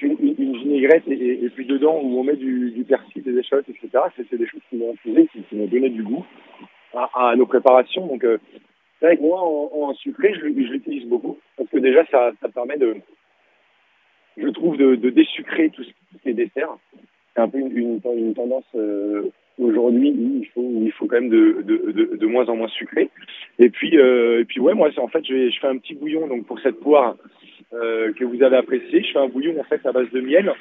une, 0.00 0.56
vinaigrette 0.56 1.06
et, 1.08 1.48
puis 1.54 1.66
dedans 1.66 2.00
où 2.00 2.18
on 2.18 2.24
met 2.24 2.36
du, 2.36 2.84
persil, 2.88 3.22
des 3.22 3.38
échalotes, 3.38 3.68
etc. 3.68 4.04
C'est 4.16 4.38
des 4.38 4.46
choses 4.46 4.62
qui 4.70 4.78
vont 4.78 4.92
infuser, 4.92 5.28
qui, 5.32 5.42
qui 5.42 5.90
du 5.90 6.02
goût 6.02 6.24
à, 6.94 7.34
nos 7.36 7.46
préparations. 7.46 8.08
Euh, 8.22 8.38
c'est 8.98 9.06
vrai 9.06 9.16
que 9.16 9.22
moi, 9.22 9.40
en, 9.40 9.70
en 9.72 9.94
sucré, 9.94 10.34
je, 10.34 10.40
je 10.40 10.72
l'utilise 10.72 11.06
beaucoup 11.06 11.38
parce 11.56 11.68
que 11.70 11.78
déjà, 11.78 12.04
ça, 12.06 12.32
ça 12.40 12.48
permet 12.48 12.78
de, 12.78 12.96
je 14.36 14.48
trouve, 14.48 14.76
de, 14.76 14.94
de 14.94 15.10
désucrer 15.10 15.70
tous 15.70 15.86
ces 16.24 16.34
desserts 16.34 16.76
c'est 17.36 17.42
un 17.42 17.48
peu 17.48 17.58
une, 17.58 17.76
une, 17.76 18.00
une 18.16 18.34
tendance 18.34 18.64
euh, 18.74 19.30
aujourd'hui 19.58 20.10
où 20.10 20.38
il 20.42 20.48
faut 20.48 20.60
où 20.60 20.82
il 20.84 20.92
faut 20.92 21.06
quand 21.06 21.20
même 21.20 21.28
de, 21.28 21.62
de, 21.62 21.92
de, 21.92 22.16
de 22.16 22.26
moins 22.26 22.46
en 22.48 22.56
moins 22.56 22.68
sucré. 22.68 23.10
Et 23.58 23.68
puis 23.68 23.98
euh, 23.98 24.40
et 24.40 24.44
puis 24.44 24.60
ouais 24.60 24.74
moi 24.74 24.90
c'est 24.94 25.00
en 25.00 25.08
fait 25.08 25.24
je, 25.24 25.50
fais 25.60 25.66
un 25.66 25.76
petit 25.76 25.94
bouillon 25.94 26.26
donc 26.26 26.46
pour 26.46 26.58
cette 26.60 26.80
poire 26.80 27.16
euh, 27.74 28.12
que 28.14 28.24
vous 28.24 28.42
avez 28.42 28.56
appréciée. 28.56 29.02
Je 29.02 29.12
fais 29.12 29.18
un 29.18 29.28
bouillon 29.28 29.58
en 29.60 29.64
fait 29.64 29.84
à 29.84 29.92
base 29.92 30.10
de 30.10 30.20
miel, 30.20 30.52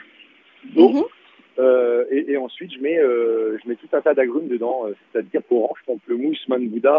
d'eau. 0.75 0.89
Mm 0.89 0.97
-hmm. 0.97 1.05
Euh, 1.57 2.03
et, 2.11 2.31
et, 2.31 2.37
ensuite, 2.37 2.71
je 2.75 2.79
mets, 2.85 2.99
euh, 2.99 3.57
je 3.59 3.69
mets 3.69 3.77
tout 3.81 3.87
un 3.93 4.01
tas 4.01 4.13
d'agrumes 4.13 4.49
dedans, 4.55 4.77
euh, 4.87 4.93
c'est-à-dire 5.03 5.41
orange, 5.49 5.79
pamplemousse, 5.85 6.43
manbouda, 6.49 6.97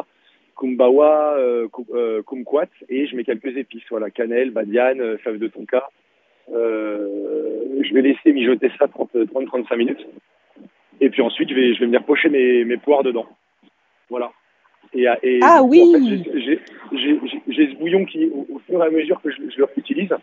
kumbawa, 0.57 1.37
euh, 1.39 2.23
kumquat, 2.23 2.69
et 2.89 3.07
je 3.07 3.17
mets 3.17 3.25
quelques 3.25 3.57
épices, 3.57 3.85
voilà, 3.91 4.11
cannelle, 4.11 4.51
badiane, 4.51 5.19
fève 5.19 5.39
de 5.39 5.49
tonka, 5.49 5.89
euh, 6.53 7.83
je 7.83 7.95
vais 7.95 8.03
laisser 8.03 8.33
mijoter 8.33 8.71
ça 8.79 8.87
30-35 8.87 9.77
minutes. 9.77 10.07
Et 11.01 11.11
puis 11.11 11.23
ensuite, 11.23 11.51
je 11.51 11.55
vais, 11.55 11.75
je 11.75 11.81
vais 11.81 11.87
venir 11.87 12.05
pocher 12.05 12.29
mes, 12.29 12.65
mes 12.65 12.77
poires 12.77 13.03
dedans. 13.03 13.27
Voilà. 14.09 14.33
Et, 14.95 15.07
et 15.23 15.41
ah 15.43 15.63
oui 15.63 15.83
en 15.83 15.93
fait, 15.93 16.59
J'ai 17.51 17.71
ce 17.71 17.77
bouillon 17.77 18.05
qui, 18.05 18.27
au, 18.27 18.47
au, 18.55 18.59
fur 18.61 18.83
et 18.83 18.87
à 18.87 18.91
mesure 18.91 19.21
que 19.21 19.31
je, 19.31 19.37
je 19.51 19.59
le 19.59 19.67
utilise, 19.77 20.15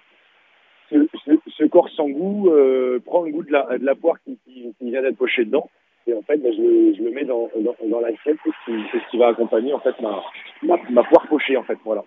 se, 0.89 1.07
se, 1.25 1.31
se, 1.47 1.63
corse 1.65 1.93
sans 1.95 2.09
goût, 2.09 2.49
euh, 2.49 2.99
prend 3.05 3.23
le 3.23 3.31
goût 3.31 3.43
de 3.43 3.51
la, 3.51 3.77
de 3.77 3.85
la 3.85 3.95
poire 3.95 4.15
qui, 4.23 4.37
qui, 4.45 4.73
qui 4.79 4.89
vient 4.89 5.01
d'être 5.01 5.17
pochée 5.17 5.45
dedans. 5.45 5.69
Et 6.07 6.13
en 6.13 6.21
fait, 6.21 6.37
ben, 6.37 6.51
je, 6.51 6.95
je, 6.97 7.03
le 7.03 7.11
mets 7.11 7.25
dans, 7.25 7.49
dans, 7.55 7.75
dans 7.85 7.99
l'assiette. 7.99 8.37
C'est 8.65 8.71
ce 8.71 9.11
qui 9.11 9.17
va 9.17 9.27
accompagner 9.27 9.73
en 9.73 9.79
fait 9.79 9.99
ma, 10.01 10.21
ma, 10.61 10.77
ma 10.89 11.03
poire 11.03 11.27
pochée 11.27 11.57
en 11.57 11.63
fait. 11.63 11.77
Voilà. 11.85 12.03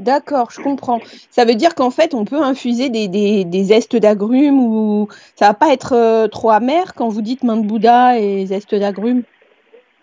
D'accord, 0.00 0.50
je 0.50 0.60
comprends. 0.60 1.00
Ça 1.30 1.44
veut 1.44 1.54
dire 1.54 1.74
qu'en 1.74 1.90
fait, 1.90 2.14
on 2.14 2.24
peut 2.24 2.42
infuser 2.42 2.88
des, 2.88 3.06
des, 3.06 3.44
des 3.44 3.64
zestes 3.64 3.94
d'agrumes 3.94 4.58
ou 4.58 5.08
ça 5.36 5.48
va 5.48 5.54
pas 5.54 5.72
être 5.72 5.92
euh, 5.92 6.26
trop 6.26 6.50
amer 6.50 6.94
quand 6.94 7.08
vous 7.08 7.22
dites 7.22 7.44
main 7.44 7.56
de 7.56 7.66
Bouddha 7.66 8.18
et 8.18 8.46
zestes 8.46 8.74
d'agrumes? 8.74 9.22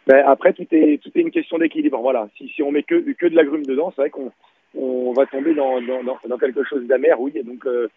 Ben, 0.08 0.24
Après, 0.26 0.54
tout 0.54 0.66
est, 0.72 1.02
tout 1.04 1.12
est 1.14 1.22
une 1.22 1.32
question 1.32 1.58
d'équilibre. 1.58 2.00
Voilà. 2.00 2.30
Si, 2.38 2.48
si 2.50 2.64
on 2.64 2.72
met 2.72 2.84
que, 2.84 2.96
que 3.14 3.26
de 3.28 3.36
l'agrume 3.36 3.66
dedans, 3.66 3.92
c'est 3.94 4.02
vrai 4.02 4.10
qu'on 4.10 4.32
on 4.76 5.12
va 5.12 5.26
tomber 5.26 5.54
dans, 5.54 5.82
dans, 5.82 6.02
dans, 6.04 6.38
quelque 6.38 6.64
chose 6.64 6.86
d'amer, 6.88 7.20
oui. 7.20 7.34
Donc, 7.44 7.66
euh, 7.66 7.90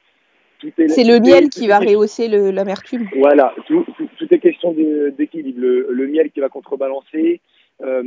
c'est 0.88 1.04
le 1.04 1.20
miel 1.20 1.48
qui 1.48 1.66
va 1.66 1.78
rehausser 1.78 2.28
l'amertume. 2.28 3.08
Voilà, 3.16 3.54
tout, 3.66 3.84
tout, 3.96 4.08
tout, 4.18 4.34
est 4.34 4.38
question 4.38 4.72
d'équilibre. 4.72 5.60
Le, 5.60 5.88
le, 5.90 6.06
miel 6.06 6.30
qui 6.30 6.40
va 6.40 6.48
contrebalancer, 6.48 7.40
euh, 7.82 8.02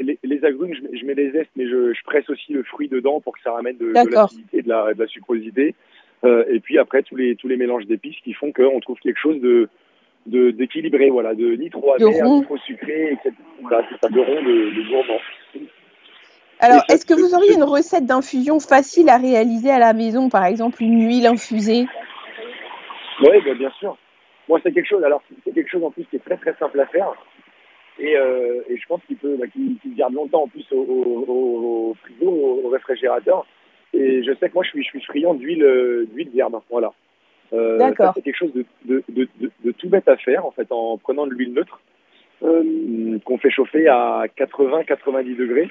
les, 0.00 0.18
les, 0.22 0.44
agrumes, 0.44 0.74
je, 0.74 0.98
je, 0.98 1.04
mets 1.04 1.14
les 1.14 1.30
zestes, 1.30 1.50
mais 1.56 1.66
je, 1.66 1.92
je, 1.92 2.04
presse 2.04 2.28
aussi 2.28 2.52
le 2.52 2.62
fruit 2.62 2.88
dedans 2.88 3.20
pour 3.20 3.34
que 3.34 3.42
ça 3.42 3.52
ramène 3.52 3.76
de, 3.76 3.86
de 3.86 4.14
l'acidité 4.14 4.58
et 4.58 4.62
de 4.62 4.68
la, 4.68 4.94
de 4.94 4.98
la 5.00 5.08
sucrosité. 5.08 5.74
Euh, 6.24 6.44
et 6.50 6.60
puis 6.60 6.78
après, 6.78 7.02
tous 7.02 7.16
les, 7.16 7.36
tous 7.36 7.48
les 7.48 7.56
mélanges 7.56 7.86
d'épices 7.86 8.18
qui 8.24 8.32
font 8.32 8.52
qu'on 8.52 8.80
trouve 8.80 8.98
quelque 8.98 9.20
chose 9.20 9.40
de 9.40 9.68
d'équilibré, 10.26 11.08
voilà, 11.08 11.34
de 11.34 11.54
ni 11.54 11.70
trop 11.70 11.94
amer, 11.94 12.06
ni 12.10 12.42
trop 12.42 12.58
sucré, 12.58 13.12
etc. 13.12 13.30
Voilà, 13.62 13.86
c'est 13.88 13.98
ça, 13.98 14.12
de 14.12 14.20
rond, 14.20 14.42
de, 14.42 14.76
de 14.76 14.88
gourmand. 14.90 15.20
Alors, 16.60 16.82
est-ce 16.88 17.06
que 17.06 17.14
vous 17.14 17.34
auriez 17.34 17.54
une 17.54 17.62
recette 17.62 18.06
d'infusion 18.06 18.58
facile 18.58 19.08
à 19.08 19.16
réaliser 19.16 19.70
à 19.70 19.78
la 19.78 19.92
maison, 19.92 20.28
par 20.28 20.44
exemple 20.44 20.82
une 20.82 21.06
huile 21.06 21.26
infusée? 21.26 21.86
Oui, 23.20 23.40
ben, 23.44 23.56
bien 23.56 23.70
sûr. 23.78 23.96
Moi, 24.48 24.60
c'est 24.62 24.72
quelque 24.72 24.88
chose. 24.88 25.04
Alors, 25.04 25.22
c'est 25.44 25.52
quelque 25.52 25.70
chose 25.70 25.84
en 25.84 25.90
plus 25.90 26.04
qui 26.04 26.16
est 26.16 26.24
très 26.24 26.36
très 26.36 26.54
simple 26.58 26.80
à 26.80 26.86
faire. 26.86 27.12
Et, 27.98 28.16
euh, 28.16 28.62
et 28.68 28.76
je 28.76 28.86
pense 28.86 29.00
qu'il 29.06 29.16
peut, 29.16 29.36
bah, 29.38 29.46
qu'il 29.48 29.76
qu 29.78 29.88
garde 29.90 30.14
longtemps 30.14 30.44
en 30.44 30.48
plus 30.48 30.64
au, 30.72 30.76
au, 30.76 31.26
au 31.28 31.96
frigo, 32.02 32.60
au, 32.64 32.68
réfrigérateur. 32.68 33.46
Et 33.92 34.22
je 34.22 34.32
sais 34.34 34.48
que 34.48 34.54
moi, 34.54 34.64
je 34.64 34.70
suis, 34.70 34.84
je 34.84 34.88
suis 34.88 35.02
friand 35.02 35.34
d'huile, 35.34 36.06
d'huile 36.12 36.30
d'herbe. 36.30 36.60
Voilà. 36.70 36.92
Euh, 37.52 37.78
c'est 38.14 38.22
quelque 38.22 38.36
chose 38.36 38.52
de, 38.52 38.64
de, 38.84 39.02
de, 39.08 39.28
de, 39.64 39.70
tout 39.72 39.88
bête 39.88 40.08
à 40.08 40.16
faire, 40.16 40.44
en 40.44 40.50
fait, 40.50 40.70
en 40.70 40.98
prenant 40.98 41.26
de 41.26 41.32
l'huile 41.32 41.54
neutre, 41.54 41.80
euh, 42.42 43.18
qu'on 43.24 43.38
fait 43.38 43.50
chauffer 43.50 43.88
à 43.88 44.24
80-90 44.36 45.36
degrés. 45.36 45.70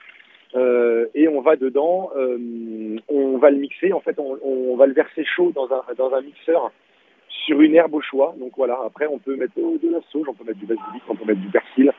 Euh, 0.55 1.07
et 1.13 1.27
on 1.27 1.41
va 1.41 1.55
dedans, 1.55 2.11
euh, 2.15 2.97
on 3.09 3.37
va 3.37 3.49
le 3.51 3.57
mixer, 3.57 3.93
en 3.93 3.99
fait, 3.99 4.17
on, 4.17 4.37
on, 4.41 4.75
va 4.75 4.85
le 4.85 4.93
verser 4.93 5.25
chaud 5.25 5.51
dans 5.53 5.69
un, 5.71 5.81
dans 5.97 6.13
un 6.13 6.21
mixeur 6.21 6.71
sur 7.45 7.61
une 7.61 7.75
herbe 7.75 7.93
au 7.93 8.01
choix. 8.01 8.35
Donc 8.39 8.53
voilà, 8.55 8.79
après, 8.85 9.07
on 9.07 9.19
peut 9.19 9.35
mettre 9.35 9.53
de 9.55 9.91
la 9.91 9.99
sauge, 10.11 10.27
on 10.29 10.33
peut 10.33 10.45
mettre 10.45 10.59
du 10.59 10.65
basilic, 10.65 11.03
on 11.09 11.15
peut 11.15 11.25
mettre 11.25 11.41
du 11.41 11.49
persil, 11.49 11.91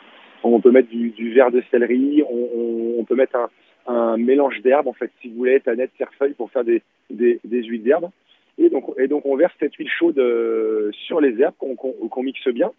on 0.42 0.60
peut 0.60 0.70
mettre 0.70 0.88
du, 0.88 1.10
du 1.10 1.32
verre 1.32 1.50
de 1.50 1.62
céleri, 1.70 2.22
on, 2.28 3.00
on 3.00 3.04
peut 3.04 3.16
mettre 3.16 3.36
un, 3.36 3.50
un 3.88 4.16
mélange 4.16 4.60
d'herbes, 4.62 4.88
en 4.88 4.92
fait, 4.92 5.10
si 5.20 5.28
vous 5.28 5.36
voulez, 5.36 5.60
tanette, 5.60 5.90
cerfeuil 5.98 6.34
pour 6.34 6.50
faire 6.50 6.64
des, 6.64 6.82
des, 7.10 7.40
des 7.44 7.62
huiles 7.62 7.82
d'herbe. 7.82 8.10
Et 8.58 8.70
donc, 8.70 8.86
et 8.98 9.06
donc, 9.06 9.24
on 9.24 9.36
verse 9.36 9.54
cette 9.60 9.74
huile 9.74 9.90
chaude 9.90 10.18
euh, 10.18 10.90
sur 10.92 11.20
les 11.20 11.40
herbes 11.40 11.54
qu'on 11.58 11.76
qu 11.76 12.22
mixe 12.22 12.48
bien 12.48 12.72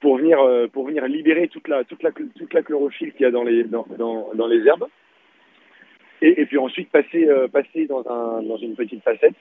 pour 0.00 0.18
venir, 0.18 0.40
euh, 0.40 0.66
pour 0.68 0.86
venir 0.86 1.06
libérer 1.06 1.48
toute 1.48 1.68
la, 1.68 1.84
toute 1.84 2.02
la, 2.02 2.10
toute 2.12 2.54
la 2.54 2.62
chlorophylle 2.62 3.12
qu'il 3.12 3.22
y 3.22 3.26
a 3.26 3.30
dans 3.30 3.44
les, 3.44 3.64
dans, 3.64 3.86
dans, 3.98 4.30
dans 4.34 4.46
les 4.46 4.66
herbes. 4.66 4.86
Et, 6.20 6.40
et, 6.40 6.46
puis 6.46 6.58
ensuite 6.58 6.90
passer, 6.90 7.28
euh, 7.28 7.46
passer 7.48 7.86
dans, 7.86 8.00
un, 8.08 8.42
dans 8.42 8.56
une 8.56 8.74
petite 8.74 9.02
facette. 9.02 9.34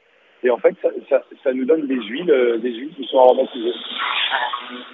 Et 0.43 0.49
en 0.51 0.57
fait, 0.57 0.75
ça, 0.81 0.89
ça, 1.09 1.23
ça 1.43 1.53
nous 1.53 1.65
donne 1.65 1.87
des 1.87 1.95
huiles, 1.95 2.29
euh, 2.29 2.57
des 2.57 2.71
huiles 2.71 2.93
qui 2.95 3.05
sont 3.05 3.17
aromatisées. 3.17 3.73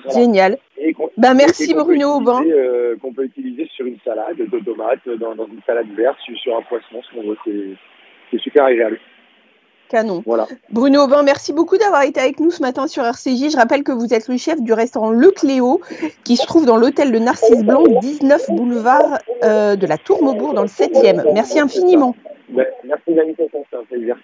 Voilà. 0.06 0.20
Génial. 0.20 0.58
Et 0.78 0.96
ben, 1.18 1.34
merci 1.34 1.74
Bruno 1.74 2.18
Aubin. 2.18 2.44
Euh, 2.46 2.96
qu'on 3.02 3.14
peut 3.14 3.26
utiliser 3.26 3.68
sur 3.76 3.86
une 3.86 4.00
salade 4.06 4.38
de 4.38 4.60
tomates, 4.60 5.08
dans, 5.20 5.36
dans 5.36 5.48
une 5.48 5.62
salade 5.66 5.88
verte, 5.96 6.18
sur, 6.22 6.38
sur 6.38 6.58
un 6.58 6.62
poisson, 6.62 7.02
c'est 8.32 8.40
super 8.40 8.66
agréable. 8.66 9.00
Canon. 9.90 10.24
Voilà. 10.26 10.48
Bruno 10.72 11.02
Aubin, 11.04 11.24
merci 11.24 11.54
beaucoup 11.54 11.78
d'avoir 11.78 12.04
été 12.04 12.20
avec 12.20 12.40
nous 12.40 12.52
ce 12.52 12.62
matin 12.62 12.88
sur 12.88 13.04
RCJ. 13.04 13.52
Je 13.52 13.58
rappelle 13.58 13.84
que 13.84 13.92
vous 13.92 14.14
êtes 14.14 14.28
le 14.28 14.38
chef 14.38 14.62
du 14.62 14.74
restaurant 14.74 15.12
Le 15.12 15.32
Cléo, 15.32 15.82
qui 16.24 16.38
se 16.38 16.46
trouve 16.46 16.66
dans 16.66 16.78
l'hôtel 16.78 17.12
de 17.12 17.20
Narcisse 17.20 17.64
Blanc, 17.64 17.84
19 18.02 18.52
boulevard 18.52 19.20
euh, 19.44 19.76
de 19.76 19.86
la 19.86 19.98
Tour 19.98 20.24
Maubourg, 20.24 20.54
dans 20.54 20.64
le 20.64 20.68
7e. 20.68 21.34
Merci 21.34 21.60
infiniment. 21.60 22.16
Merci 22.50 23.14
l'invitation, 23.14 23.64
c'est 23.70 23.78
un 23.78 23.84
plaisir. 23.84 24.18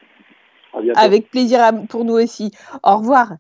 Avec 0.96 1.30
plaisir 1.30 1.72
pour 1.90 2.06
nous 2.06 2.16
aussi. 2.16 2.52
Au 2.84 2.98
revoir. 2.98 3.34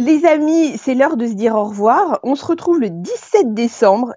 Les 0.00 0.24
amis, 0.26 0.78
c'est 0.78 0.94
l'heure 0.94 1.16
de 1.16 1.26
se 1.26 1.32
dire 1.32 1.56
au 1.56 1.64
revoir. 1.64 2.20
On 2.22 2.36
se 2.36 2.46
retrouve 2.46 2.78
le 2.78 2.88
17 2.88 3.52
décembre. 3.52 4.14